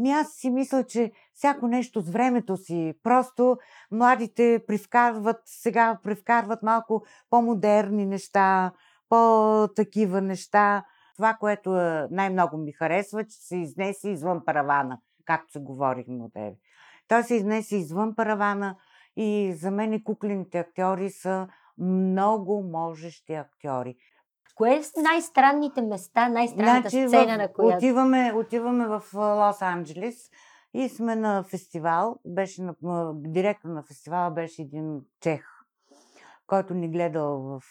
Ми 0.00 0.10
аз 0.10 0.32
си 0.32 0.50
мисля, 0.50 0.84
че 0.84 1.12
всяко 1.34 1.68
нещо 1.68 2.00
с 2.00 2.10
времето 2.10 2.56
си. 2.56 2.94
Просто 3.02 3.56
младите 3.90 4.64
привкарват, 4.66 5.40
сега 5.44 5.98
привкарват 6.02 6.62
малко 6.62 7.04
по-модерни 7.30 8.06
неща, 8.06 8.72
по-такива 9.08 10.20
неща. 10.20 10.84
Това, 11.16 11.36
което 11.40 11.76
е, 11.76 12.08
най-много 12.10 12.56
ми 12.58 12.72
харесва, 12.72 13.24
че 13.24 13.36
се 13.38 13.56
изнесе 13.56 14.10
извън 14.10 14.44
паравана, 14.44 14.98
както 15.24 15.52
се 15.52 15.58
говорихме 15.60 16.24
от 16.24 16.32
тебе. 16.32 16.56
Той 17.08 17.22
се 17.22 17.34
изнесе 17.34 17.76
извън 17.76 18.14
паравана 18.14 18.76
и 19.16 19.54
за 19.56 19.70
мен 19.70 20.02
куклените 20.04 20.58
актьори 20.58 21.10
са 21.10 21.48
много 21.78 22.62
можещи 22.62 23.34
актьори. 23.34 23.96
Кое 24.54 24.82
са 24.82 25.02
най-странните 25.02 25.82
места, 25.82 26.28
най-странната 26.28 26.88
значи, 26.88 27.08
сцена, 27.08 27.34
в, 27.34 27.38
на 27.38 27.52
която... 27.52 27.76
Отиваме, 27.76 28.32
отиваме 28.36 28.86
в 28.86 29.02
Лос-Анджелес 29.12 30.30
и 30.74 30.88
сме 30.88 31.16
на 31.16 31.42
фестивал. 31.42 32.16
Беше 32.24 32.62
на, 32.62 33.12
директор 33.14 33.68
на 33.68 33.82
фестивала 33.82 34.30
беше 34.30 34.62
един 34.62 35.00
чех, 35.20 35.46
който 36.46 36.74
ни 36.74 36.90
гледал 36.90 37.38
в 37.38 37.62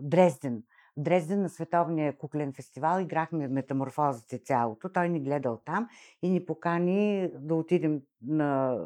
Дрезден. 0.00 0.62
Дрезден 0.96 1.42
на 1.42 1.48
Световния 1.48 2.18
куклен 2.18 2.52
фестивал 2.52 3.00
играхме 3.00 3.48
метаморфозите 3.48 4.38
цялото. 4.38 4.92
Той 4.92 5.08
ни 5.08 5.20
гледал 5.20 5.60
там 5.64 5.88
и 6.22 6.30
ни 6.30 6.46
покани 6.46 7.30
да 7.34 7.54
отидем 7.54 8.00
на... 8.26 8.78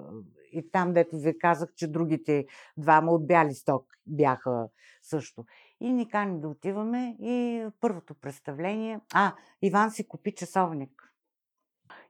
И 0.53 0.71
там, 0.71 0.93
дето 0.93 1.17
ви 1.17 1.39
казах, 1.39 1.69
че 1.77 1.93
другите 1.93 2.47
двама 2.77 3.13
от 3.13 3.27
бяли 3.27 3.55
сток 3.55 3.85
бяха 4.07 4.69
също. 5.03 5.45
И 5.81 5.93
ни 5.93 6.09
кани 6.09 6.41
да 6.41 6.49
отиваме 6.49 7.17
и 7.21 7.67
първото 7.81 8.15
представление... 8.15 9.01
А, 9.15 9.35
Иван 9.63 9.91
си 9.91 10.09
купи 10.09 10.35
часовник. 10.35 11.13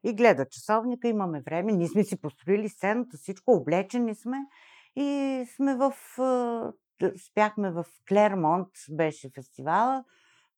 И 0.05 0.15
гледа 0.15 0.47
часовника, 0.49 1.09
имаме 1.09 1.41
време. 1.41 1.73
Ние 1.73 1.89
сме 1.89 2.05
си 2.05 2.21
построили 2.21 2.69
сцената, 2.69 3.17
всичко, 3.17 3.53
облечени 3.53 4.15
сме. 4.15 4.37
И 4.97 5.45
сме 5.57 5.77
в... 5.77 5.93
Спяхме 7.29 7.71
в 7.71 7.85
Клермонт, 8.09 8.69
беше 8.91 9.31
фестивала. 9.35 10.05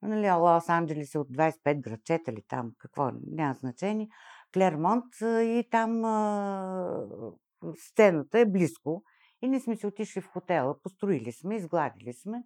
Нали, 0.03 0.27
Лос-Анджелес 0.27 1.14
е 1.14 1.18
от 1.18 1.29
25 1.29 1.81
градчета 1.81 2.31
или 2.31 2.42
там, 2.49 2.73
какво, 2.79 3.11
няма 3.27 3.55
значение. 3.55 4.09
Клермонт 4.55 5.05
и 5.23 5.68
там 5.71 5.90
сцената 7.77 8.38
е 8.38 8.47
близко. 8.47 9.03
И 9.42 9.49
ние 9.49 9.61
сме 9.61 9.77
си 9.77 9.87
отишли 9.87 10.21
в 10.21 10.29
хотела, 10.29 10.83
построили 10.83 11.33
сме, 11.33 11.57
изгладили 11.57 12.12
сме 12.12 12.42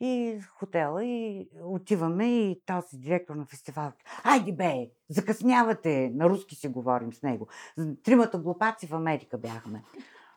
и 0.00 0.40
хотела 0.58 1.04
и 1.04 1.48
отиваме 1.62 2.26
и 2.26 2.60
този 2.66 2.98
директор 2.98 3.34
на 3.34 3.46
фестивал. 3.46 3.92
Айде 4.24 4.52
бе, 4.52 4.90
закъснявате, 5.08 6.10
на 6.14 6.28
руски 6.28 6.54
си 6.54 6.68
говорим 6.68 7.12
с 7.12 7.22
него. 7.22 7.48
Тримата 8.02 8.38
глупаци 8.38 8.86
в 8.86 8.94
Америка 8.94 9.38
бяхме. 9.38 9.82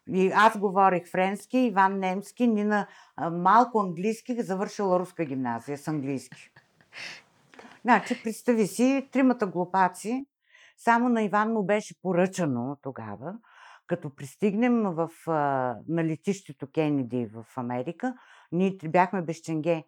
И 0.09 0.31
аз 0.35 0.57
говорих 0.57 1.11
френски, 1.11 1.57
Иван 1.57 1.99
немски, 1.99 2.47
Нина 2.47 2.87
малко 3.31 3.79
английски, 3.79 4.41
завършила 4.41 4.99
руска 4.99 5.25
гимназия 5.25 5.77
с 5.77 5.87
английски. 5.87 6.51
Значи, 7.81 8.23
представи 8.23 8.67
си, 8.67 9.09
тримата 9.11 9.47
глупаци, 9.47 10.25
само 10.77 11.09
на 11.09 11.23
Иван 11.23 11.53
му 11.53 11.65
беше 11.65 12.01
поръчано 12.01 12.77
тогава, 12.81 13.33
като 13.87 14.15
пристигнем 14.15 14.83
в, 14.83 15.09
на 15.87 16.03
летището 16.03 16.67
Кенеди 16.71 17.25
в 17.25 17.45
Америка, 17.55 18.15
ние 18.51 18.77
бяхме 18.83 19.21
без 19.21 19.37
ченге. 19.37 19.83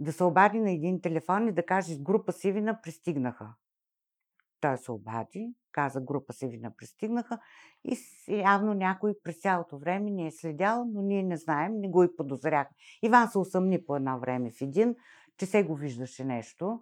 Да 0.00 0.12
се 0.12 0.24
обади 0.24 0.60
на 0.60 0.70
един 0.70 1.00
телефон 1.00 1.48
и 1.48 1.52
да 1.52 1.66
каже, 1.66 1.98
група 1.98 2.32
Сивина 2.32 2.80
пристигнаха. 2.82 3.54
Той 4.60 4.78
се 4.78 4.92
обади, 4.92 5.54
каза 5.72 6.00
група 6.00 6.32
Сивина 6.32 6.72
пристигнаха 6.76 7.38
и 7.84 7.96
явно 8.28 8.74
някой 8.74 9.14
през 9.24 9.40
цялото 9.40 9.78
време 9.78 10.10
ни 10.10 10.26
е 10.26 10.30
следял, 10.30 10.84
но 10.84 11.02
ние 11.02 11.22
не 11.22 11.36
знаем, 11.36 11.80
не 11.80 11.88
го 11.88 12.02
и 12.02 12.16
подозряхме. 12.16 12.76
Иван 13.02 13.28
се 13.28 13.38
усъмни 13.38 13.84
по 13.84 13.96
едно 13.96 14.20
време 14.20 14.50
в 14.50 14.60
един, 14.60 14.94
че 15.38 15.46
се 15.46 15.62
го 15.62 15.74
виждаше 15.74 16.24
нещо. 16.24 16.80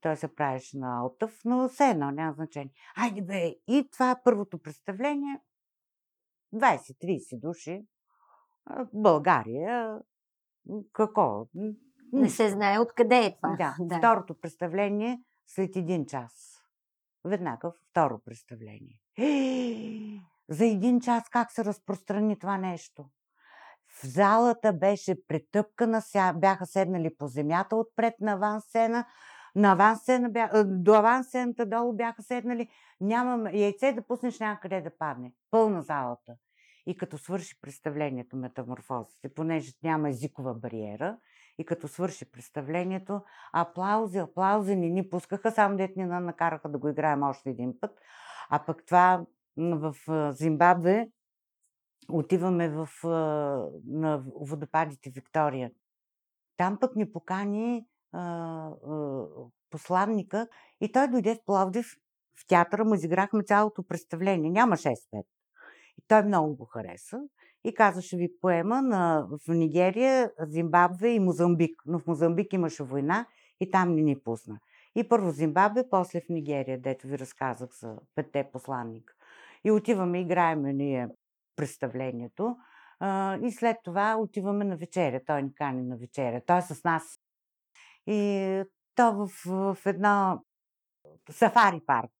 Той 0.00 0.16
се 0.16 0.34
правеше 0.34 0.78
на 0.78 0.98
Алтъв, 0.98 1.40
но 1.44 1.68
все 1.68 1.84
едно, 1.84 2.10
няма 2.10 2.32
значение. 2.32 2.72
Айде 2.96 3.22
бе, 3.22 3.54
и 3.68 3.88
това 3.92 4.10
е 4.10 4.22
първото 4.24 4.58
представление. 4.58 5.40
20-30 6.54 7.40
души. 7.40 7.86
България, 8.94 10.00
какво? 10.92 11.46
Не 12.12 12.30
се 12.30 12.48
знае 12.48 12.78
откъде 12.78 13.18
е 13.18 13.36
това. 13.36 13.56
Да. 13.58 13.76
да. 13.80 13.98
Второто 13.98 14.40
представление 14.40 15.22
след 15.46 15.76
един 15.76 16.06
час. 16.06 16.62
Веднага 17.24 17.72
второ 17.90 18.20
представление. 18.24 19.00
За 20.48 20.66
един 20.66 21.00
час 21.00 21.28
как 21.30 21.52
се 21.52 21.64
разпространи 21.64 22.38
това 22.38 22.58
нещо? 22.58 23.04
В 23.88 24.06
залата 24.06 24.72
беше 24.72 25.26
претъпкана, 25.26 26.02
бяха 26.34 26.66
седнали 26.66 27.16
по 27.18 27.26
земята 27.26 27.76
отпред 27.76 28.14
на 28.20 28.32
авансцена, 28.32 29.06
на 29.54 29.72
авансцена, 29.72 30.50
до 30.66 30.94
авансцената 30.94 31.66
долу 31.66 31.92
бяха 31.92 32.22
седнали, 32.22 32.68
няма 33.00 33.50
яйце 33.52 33.92
да 33.92 34.06
пуснеш 34.06 34.40
някъде 34.40 34.80
да 34.80 34.98
падне. 34.98 35.32
Пълна 35.50 35.82
залата. 35.82 36.34
И 36.88 36.96
като 36.96 37.18
свърши 37.18 37.60
представлението 37.60 38.36
метаморфозите, 38.36 39.34
понеже 39.34 39.72
няма 39.82 40.08
езикова 40.08 40.54
бариера, 40.54 41.18
и 41.58 41.64
като 41.64 41.88
свърши 41.88 42.30
представлението, 42.30 43.20
аплаузи, 43.52 44.18
аплаузи 44.18 44.76
не 44.76 44.88
ни 44.88 45.08
пускаха, 45.08 45.50
само 45.50 45.76
дет 45.76 45.96
ни 45.96 46.04
накараха 46.04 46.68
да 46.68 46.78
го 46.78 46.88
играем 46.88 47.22
още 47.22 47.50
един 47.50 47.80
път. 47.80 47.90
А 48.50 48.64
пък 48.64 48.86
това 48.86 49.26
в 49.56 49.94
Зимбабве 50.32 51.08
отиваме 52.12 52.68
в, 52.68 52.88
на 53.86 54.24
водопадите 54.40 55.10
Виктория. 55.10 55.70
Там 56.56 56.78
пък 56.80 56.96
ни 56.96 57.12
покани 57.12 57.86
а, 58.12 58.20
а, 58.20 59.26
посланника 59.70 60.48
и 60.80 60.92
той 60.92 61.08
дойде 61.08 61.34
в 61.34 61.44
Пловдив 61.46 61.96
в 62.40 62.46
театъра, 62.46 62.84
му 62.84 62.94
изиграхме 62.94 63.42
цялото 63.42 63.82
представление. 63.82 64.50
Няма 64.50 64.76
6-5. 64.76 64.94
Той 66.08 66.22
много 66.22 66.56
го 66.56 66.64
хареса 66.64 67.20
и 67.64 67.74
каза, 67.74 68.02
ще 68.02 68.16
ви 68.16 68.28
поема 68.40 68.82
на, 68.82 69.26
в 69.30 69.48
Нигерия, 69.48 70.30
Зимбабве 70.40 71.08
и 71.08 71.20
Мозамбик. 71.20 71.82
Но 71.86 71.98
в 71.98 72.06
Мозамбик 72.06 72.52
имаше 72.52 72.82
война 72.82 73.26
и 73.60 73.70
там 73.70 73.94
не 73.94 74.02
ни 74.02 74.20
пусна. 74.20 74.58
И 74.94 75.08
първо 75.08 75.30
Зимбабве, 75.30 75.84
после 75.90 76.20
в 76.20 76.28
Нигерия, 76.28 76.80
дето 76.80 77.06
ви 77.06 77.18
разказах 77.18 77.70
за 77.80 77.96
петте 78.14 78.50
посланника. 78.52 79.14
И 79.64 79.70
отиваме, 79.70 80.20
играеме 80.20 80.72
ние 80.72 81.08
представлението. 81.56 82.56
И 83.42 83.52
след 83.52 83.76
това 83.84 84.16
отиваме 84.16 84.64
на 84.64 84.76
вечеря. 84.76 85.20
Той 85.26 85.42
ни 85.42 85.54
кани 85.54 85.82
на 85.82 85.96
вечеря. 85.96 86.40
Той 86.46 86.58
е 86.58 86.62
с 86.62 86.84
нас. 86.84 87.02
И 88.06 88.62
то 88.94 89.12
в, 89.12 89.28
в 89.74 89.86
една 89.86 90.38
сафари 91.30 91.80
парк. 91.86 92.10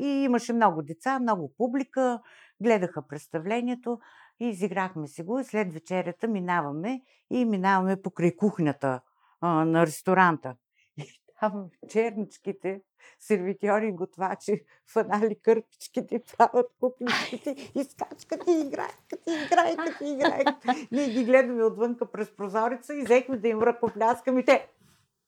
И 0.00 0.22
имаше 0.24 0.52
много 0.52 0.82
деца, 0.82 1.18
много 1.18 1.52
публика 1.56 2.20
гледаха 2.62 3.02
представлението 3.02 4.00
и 4.40 4.48
изиграхме 4.48 5.08
си 5.08 5.22
го. 5.22 5.44
След 5.44 5.72
вечерята 5.72 6.28
минаваме 6.28 7.02
и 7.30 7.44
минаваме 7.44 8.02
покрай 8.02 8.36
кухнята 8.36 9.00
а, 9.40 9.64
на 9.64 9.86
ресторанта. 9.86 10.56
И 10.98 11.04
там 11.40 11.70
черничките, 11.88 12.80
сервитьори, 13.18 13.92
готвачи, 13.92 14.64
фанали 14.92 15.36
кърпичките, 15.42 16.22
правят 16.36 16.66
кукличките 16.80 17.70
и 17.74 17.84
скачкат 17.84 18.42
и 18.48 18.60
играят, 18.66 19.14
и 19.28 19.44
играят, 19.46 20.00
и 20.00 20.10
играят. 20.10 20.64
Ние 20.92 21.08
ги 21.08 21.24
гледаме 21.24 21.64
отвънка 21.64 22.10
през 22.10 22.36
прозореца 22.36 22.94
и 22.94 23.02
взехме 23.02 23.36
да 23.36 23.48
им 23.48 23.62
ръкопляскаме. 23.62 24.44
Те 24.44 24.68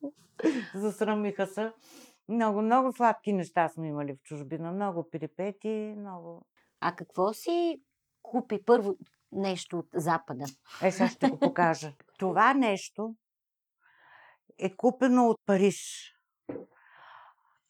засрамиха 0.75 1.47
се. 1.47 1.71
Много, 2.29 2.61
много 2.61 2.93
сладки 2.93 3.33
неща 3.33 3.69
сме 3.69 3.87
имали 3.87 4.13
в 4.13 4.23
чужбина. 4.23 4.71
Много 4.71 5.09
перипети, 5.09 5.95
много 5.97 6.45
а 6.79 6.95
какво 6.95 7.33
си 7.33 7.81
купи 8.21 8.65
първо 8.65 8.95
нещо 9.31 9.79
от 9.79 9.87
Запада? 9.93 10.45
Е, 10.81 10.91
сега 10.91 11.09
ще 11.09 11.29
го 11.29 11.39
покажа. 11.39 11.93
Това 12.19 12.53
нещо 12.53 13.15
е 14.57 14.75
купено 14.75 15.27
от 15.27 15.37
Париж. 15.45 16.13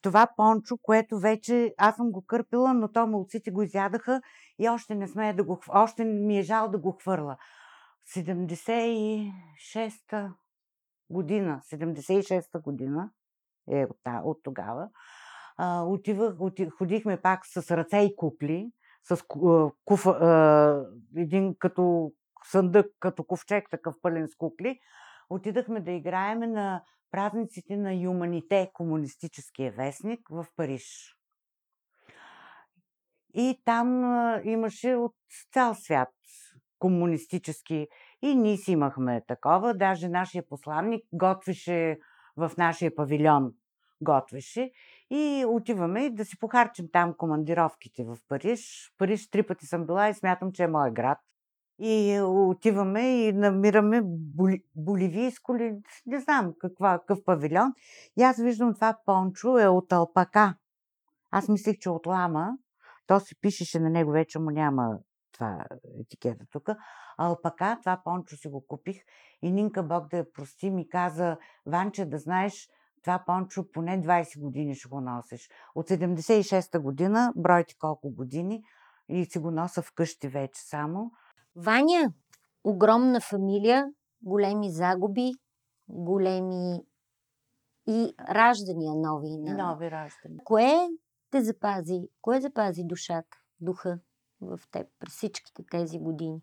Това 0.02 0.28
пончо, 0.36 0.76
което 0.82 1.18
вече 1.18 1.74
аз 1.78 1.96
съм 1.96 2.10
го 2.10 2.26
кърпила, 2.26 2.74
но 2.74 2.92
то 2.92 3.06
малците 3.06 3.50
го 3.50 3.62
изядаха 3.62 4.22
и 4.58 4.68
още 4.68 4.94
не 4.94 5.08
смея 5.08 5.36
да 5.36 5.44
го 5.44 5.60
още 5.68 6.04
ми 6.04 6.38
е 6.38 6.42
жал 6.42 6.68
да 6.68 6.78
го 6.78 6.92
хвърля. 6.92 7.36
76-та 8.16 10.34
година, 11.10 11.60
76-та 11.72 12.58
година 12.58 13.10
е 13.70 13.84
от, 13.84 14.00
от 14.24 14.38
тогава. 14.42 14.88
А, 15.56 15.82
отивах, 15.82 16.34
отих, 16.38 16.70
ходихме 16.70 17.20
пак 17.20 17.46
с 17.46 17.76
ръце 17.76 17.98
и 17.98 18.16
купли 18.16 18.72
с 19.02 19.22
куфа, 19.84 20.86
един 21.16 21.54
като 21.58 22.12
съндък, 22.44 22.86
като 23.00 23.24
ковчег, 23.24 23.70
такъв 23.70 23.94
пълен 24.02 24.28
с 24.28 24.36
кукли. 24.36 24.80
Отидахме 25.30 25.80
да 25.80 25.90
играеме 25.90 26.46
на 26.46 26.82
празниците 27.10 27.76
на 27.76 27.94
Юманите, 27.94 28.70
комунистическия 28.72 29.72
вестник 29.72 30.20
в 30.30 30.46
Париж. 30.56 31.16
И 33.34 33.62
там 33.64 33.88
имаше 34.44 34.94
от 34.94 35.14
цял 35.52 35.74
свят 35.74 36.08
комунистически. 36.78 37.88
И 38.22 38.34
ние 38.34 38.56
си 38.56 38.72
имахме 38.72 39.22
такова. 39.26 39.74
Даже 39.74 40.08
нашия 40.08 40.48
посланник 40.48 41.04
готвеше 41.12 41.98
в 42.36 42.52
нашия 42.58 42.94
павилион. 42.94 43.52
Готвеше. 44.00 44.70
И 45.10 45.44
отиваме 45.48 46.10
да 46.10 46.24
си 46.24 46.38
похарчим 46.38 46.88
там 46.92 47.14
командировките 47.14 48.04
в 48.04 48.18
Париж. 48.28 48.92
Париж 48.98 49.30
три 49.30 49.42
пъти 49.42 49.66
съм 49.66 49.86
била 49.86 50.08
и 50.08 50.14
смятам, 50.14 50.52
че 50.52 50.62
е 50.62 50.68
мой 50.68 50.90
град. 50.90 51.18
И 51.80 52.20
отиваме 52.22 53.26
и 53.26 53.32
намираме 53.32 54.00
боли, 54.04 54.64
боливийско 54.76 55.56
ли, 55.56 55.76
не 56.06 56.20
знам 56.20 56.54
каква, 56.60 56.98
какъв 56.98 57.24
павилион. 57.24 57.72
И 58.18 58.22
аз 58.22 58.36
виждам 58.36 58.74
това 58.74 58.98
пончо 59.06 59.58
е 59.58 59.68
от 59.68 59.92
алпака. 59.92 60.54
Аз 61.30 61.48
мислих, 61.48 61.78
че 61.78 61.90
от 61.90 62.06
лама. 62.06 62.58
То 63.06 63.20
си 63.20 63.40
пишеше 63.40 63.80
на 63.80 63.90
него, 63.90 64.10
вече 64.10 64.38
му 64.38 64.50
няма 64.50 64.98
това 65.32 65.64
етикета 66.00 66.44
тук. 66.52 66.68
Алпака, 67.18 67.78
това 67.82 68.00
пончо 68.04 68.36
си 68.36 68.48
го 68.48 68.66
купих. 68.66 68.96
И 69.42 69.52
Нинка 69.52 69.82
Бог 69.82 70.10
да 70.10 70.16
я 70.16 70.32
прости 70.32 70.70
ми 70.70 70.88
каза, 70.88 71.36
Ванче, 71.66 72.04
да 72.04 72.18
знаеш, 72.18 72.68
това 73.08 73.24
пончо 73.26 73.64
поне 73.72 74.02
20 74.02 74.40
години 74.40 74.74
ще 74.74 74.88
го 74.88 75.00
носиш. 75.00 75.50
От 75.74 75.88
76-та 75.88 76.80
година, 76.80 77.32
бройте 77.36 77.74
колко 77.78 78.10
години, 78.10 78.62
и 79.08 79.24
си 79.24 79.38
го 79.38 79.50
носа 79.50 79.82
вкъщи 79.82 80.28
вече 80.28 80.60
само. 80.60 81.10
Ваня, 81.56 82.12
огромна 82.64 83.20
фамилия, 83.20 83.86
големи 84.22 84.70
загуби, 84.70 85.32
големи 85.88 86.80
и 87.86 88.14
раждания 88.28 88.94
нови. 88.96 89.36
На... 89.38 89.54
Нови 89.54 89.90
раждания. 89.90 90.40
Кое 90.44 90.88
те 91.30 91.42
запази? 91.42 92.00
Кое 92.20 92.40
запази 92.40 92.82
душата, 92.84 93.38
духа 93.60 93.98
в 94.40 94.60
теб 94.70 94.86
през 94.98 95.12
всичките 95.12 95.62
тези 95.70 95.98
години? 95.98 96.40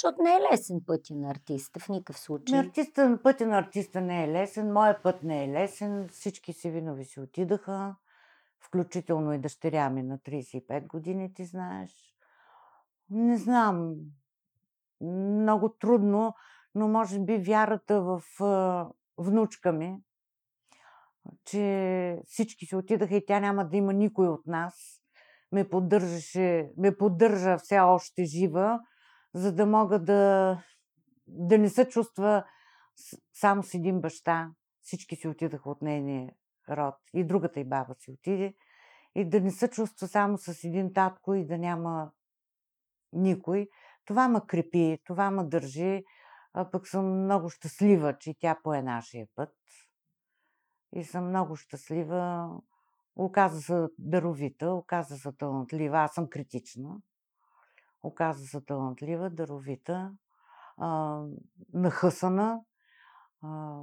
Защото 0.00 0.22
не 0.22 0.30
е 0.30 0.40
лесен 0.52 0.80
пътя 0.86 1.14
на 1.14 1.30
артиста 1.30 1.80
в 1.80 1.88
никакъв 1.88 2.18
случай. 2.18 2.58
На 2.58 2.64
артиста, 2.64 3.18
пътя 3.22 3.46
на 3.46 3.58
артиста 3.58 4.00
не 4.00 4.24
е 4.24 4.28
лесен, 4.28 4.72
моят 4.72 5.02
път 5.02 5.22
не 5.22 5.44
е 5.44 5.48
лесен, 5.48 6.08
всички 6.08 6.52
сивинови 6.52 7.04
си 7.04 7.20
отидаха, 7.20 7.96
включително 8.60 9.32
и 9.32 9.38
дъщеря 9.38 9.90
ми 9.90 10.02
на 10.02 10.18
35 10.18 10.86
години, 10.86 11.34
ти 11.34 11.44
знаеш. 11.44 12.16
Не 13.10 13.36
знам, 13.36 13.94
много 15.00 15.68
трудно, 15.68 16.34
но 16.74 16.88
може 16.88 17.20
би 17.20 17.38
вярата 17.38 18.02
в 18.02 18.22
внучка 19.18 19.72
ми, 19.72 20.02
че 21.44 22.22
всички 22.26 22.66
се 22.66 22.76
отидаха 22.76 23.16
и 23.16 23.26
тя 23.26 23.40
няма 23.40 23.68
да 23.68 23.76
има 23.76 23.92
никой 23.92 24.28
от 24.28 24.46
нас, 24.46 24.74
ме 25.52 25.68
поддържаше, 25.68 26.70
ме 26.76 26.96
поддържа 26.96 27.58
все 27.58 27.78
още 27.78 28.24
жива, 28.24 28.80
за 29.34 29.52
да 29.52 29.66
мога 29.66 29.98
да, 29.98 30.62
да 31.26 31.58
не 31.58 31.68
се 31.68 31.88
чувства 31.88 32.44
само 33.32 33.62
с 33.62 33.74
един 33.74 34.00
баща. 34.00 34.50
Всички 34.82 35.16
си 35.16 35.28
отидаха 35.28 35.70
от 35.70 35.82
нейния 35.82 36.32
род. 36.70 36.94
И 37.14 37.24
другата 37.24 37.60
и 37.60 37.64
баба 37.64 37.94
си 37.98 38.10
отиде. 38.10 38.54
И 39.14 39.28
да 39.28 39.40
не 39.40 39.50
се 39.50 39.70
чувства 39.70 40.08
само 40.08 40.38
с 40.38 40.64
един 40.64 40.92
татко 40.92 41.34
и 41.34 41.46
да 41.46 41.58
няма 41.58 42.10
никой. 43.12 43.68
Това 44.04 44.28
ме 44.28 44.40
крепи, 44.46 44.98
това 45.04 45.30
ме 45.30 45.44
държи. 45.44 46.04
А 46.52 46.70
пък 46.70 46.88
съм 46.88 47.24
много 47.24 47.50
щастлива, 47.50 48.18
че 48.18 48.34
тя 48.38 48.58
пое 48.62 48.82
нашия 48.82 49.26
път. 49.34 49.54
И 50.94 51.04
съм 51.04 51.28
много 51.28 51.56
щастлива. 51.56 52.50
Оказа 53.16 53.60
се 53.60 53.86
даровита, 53.98 54.72
оказа 54.72 55.16
се 55.16 55.32
талантлива. 55.32 55.98
Аз 55.98 56.14
съм 56.14 56.28
критична. 56.30 56.96
Оказа 58.02 58.46
се 58.46 58.60
талантлива, 58.60 59.30
даровита, 59.30 60.12
а, 60.76 61.22
нахъсана, 61.72 62.60
а, 63.42 63.82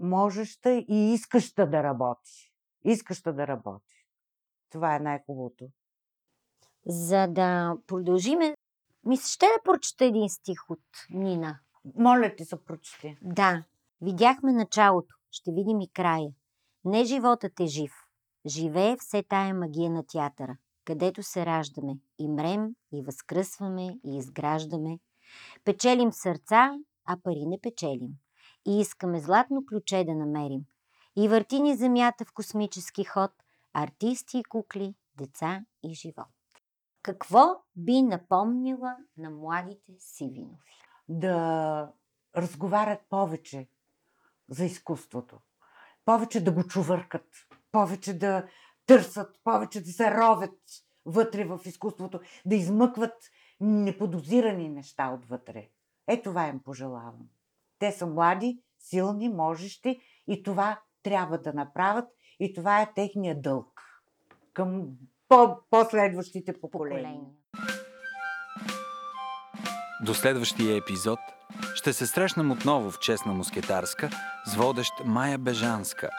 можеща 0.00 0.70
и 0.72 1.12
искаща 1.12 1.70
да 1.70 1.82
работи. 1.82 2.52
Искаща 2.84 3.32
да 3.32 3.46
работи. 3.46 4.06
Това 4.70 4.96
е 4.96 5.00
най-хубавото. 5.00 5.68
За 6.86 7.26
да 7.28 7.76
продължиме, 7.86 8.54
ми 9.04 9.16
се 9.16 9.32
ще 9.32 9.46
да 9.46 9.62
прочета 9.64 10.04
един 10.04 10.28
стих 10.28 10.70
от 10.70 10.82
Нина. 11.10 11.58
Моля 11.96 12.34
ти 12.36 12.44
се, 12.44 12.64
прочети. 12.64 13.18
Да, 13.22 13.64
видяхме 14.00 14.52
началото, 14.52 15.14
ще 15.30 15.52
видим 15.52 15.80
и 15.80 15.90
края. 15.92 16.30
Не 16.84 17.04
животът 17.04 17.60
е 17.60 17.66
жив. 17.66 17.92
Живее 18.46 18.96
все 18.96 19.22
тая 19.22 19.54
магия 19.54 19.90
на 19.90 20.06
театъра, 20.06 20.56
където 20.84 21.22
се 21.22 21.46
раждаме, 21.46 21.98
и 22.18 22.28
мрем, 22.28 22.74
и 22.92 23.02
възкръсваме, 23.02 23.98
и 24.04 24.16
изграждаме. 24.16 24.98
Печелим 25.64 26.12
сърца, 26.12 26.72
а 27.04 27.16
пари 27.22 27.46
не 27.46 27.60
печелим. 27.60 28.10
И 28.66 28.80
искаме 28.80 29.20
златно 29.20 29.66
ключе 29.66 30.04
да 30.04 30.14
намерим. 30.14 30.60
И 31.16 31.28
върти 31.28 31.60
ни 31.60 31.76
земята 31.76 32.24
в 32.24 32.32
космически 32.32 33.04
ход, 33.04 33.30
артисти 33.72 34.38
и 34.38 34.44
кукли, 34.44 34.94
деца 35.14 35.60
и 35.82 35.94
живот. 35.94 36.28
Какво 37.02 37.62
би 37.76 38.02
напомнила 38.02 38.96
на 39.16 39.30
младите 39.30 39.92
Сивинови? 39.98 40.56
Да 41.08 41.92
разговарят 42.36 43.00
повече 43.08 43.68
за 44.48 44.64
изкуството. 44.64 45.38
Повече 46.04 46.44
да 46.44 46.52
го 46.52 46.66
чувъркат. 46.66 47.26
Повече 47.72 48.18
да 48.18 48.46
търсят, 48.90 49.40
повече 49.44 49.80
да 49.80 49.90
се 49.92 50.10
ровят 50.10 50.58
вътре 51.06 51.44
в 51.44 51.60
изкуството. 51.64 52.20
Да 52.46 52.56
измъкват 52.56 53.14
неподозирани 53.60 54.68
неща 54.68 55.08
отвътре. 55.08 55.68
Е, 56.06 56.22
това 56.22 56.46
им 56.46 56.60
пожелавам. 56.64 57.28
Те 57.78 57.92
са 57.92 58.06
млади, 58.06 58.60
силни, 58.78 59.28
можещи 59.28 60.00
и 60.26 60.42
това 60.42 60.80
трябва 61.02 61.38
да 61.38 61.52
направят 61.52 62.08
и 62.40 62.54
това 62.54 62.82
е 62.82 62.92
техния 62.94 63.40
дълг 63.40 63.82
към 64.52 64.88
по-следващите 65.70 66.60
поколения. 66.60 67.30
До 70.06 70.14
следващия 70.14 70.76
епизод 70.76 71.18
ще 71.74 71.92
се 71.92 72.06
срещнем 72.06 72.50
отново 72.50 72.90
в 72.90 72.98
Честна 72.98 73.32
мускетарска 73.32 74.10
с 74.46 74.54
водещ 74.54 74.92
Майя 75.04 75.38
Бежанска. 75.38 76.10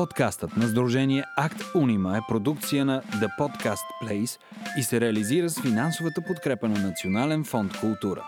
Подкастът 0.00 0.56
на 0.56 0.68
Сдружение 0.68 1.24
Акт 1.36 1.62
Унима 1.74 2.16
е 2.16 2.20
продукция 2.28 2.84
на 2.84 3.02
The 3.02 3.28
Podcast 3.38 3.84
Place 4.02 4.40
и 4.78 4.82
се 4.82 5.00
реализира 5.00 5.48
с 5.48 5.60
финансовата 5.60 6.22
подкрепа 6.22 6.68
на 6.68 6.78
Национален 6.78 7.44
фонд 7.44 7.72
Култура. 7.80 8.24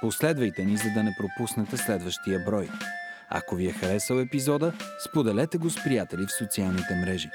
Последвайте 0.00 0.64
ни, 0.64 0.76
за 0.76 0.90
да 0.94 1.02
не 1.02 1.16
пропуснете 1.18 1.76
следващия 1.76 2.44
брой. 2.46 2.68
Ако 3.30 3.54
ви 3.54 3.66
е 3.66 3.72
харесал 3.72 4.16
епизода, 4.16 4.72
споделете 5.08 5.58
го 5.58 5.70
с 5.70 5.84
приятели 5.84 6.26
в 6.26 6.32
социалните 6.32 6.94
мрежи. 6.94 7.30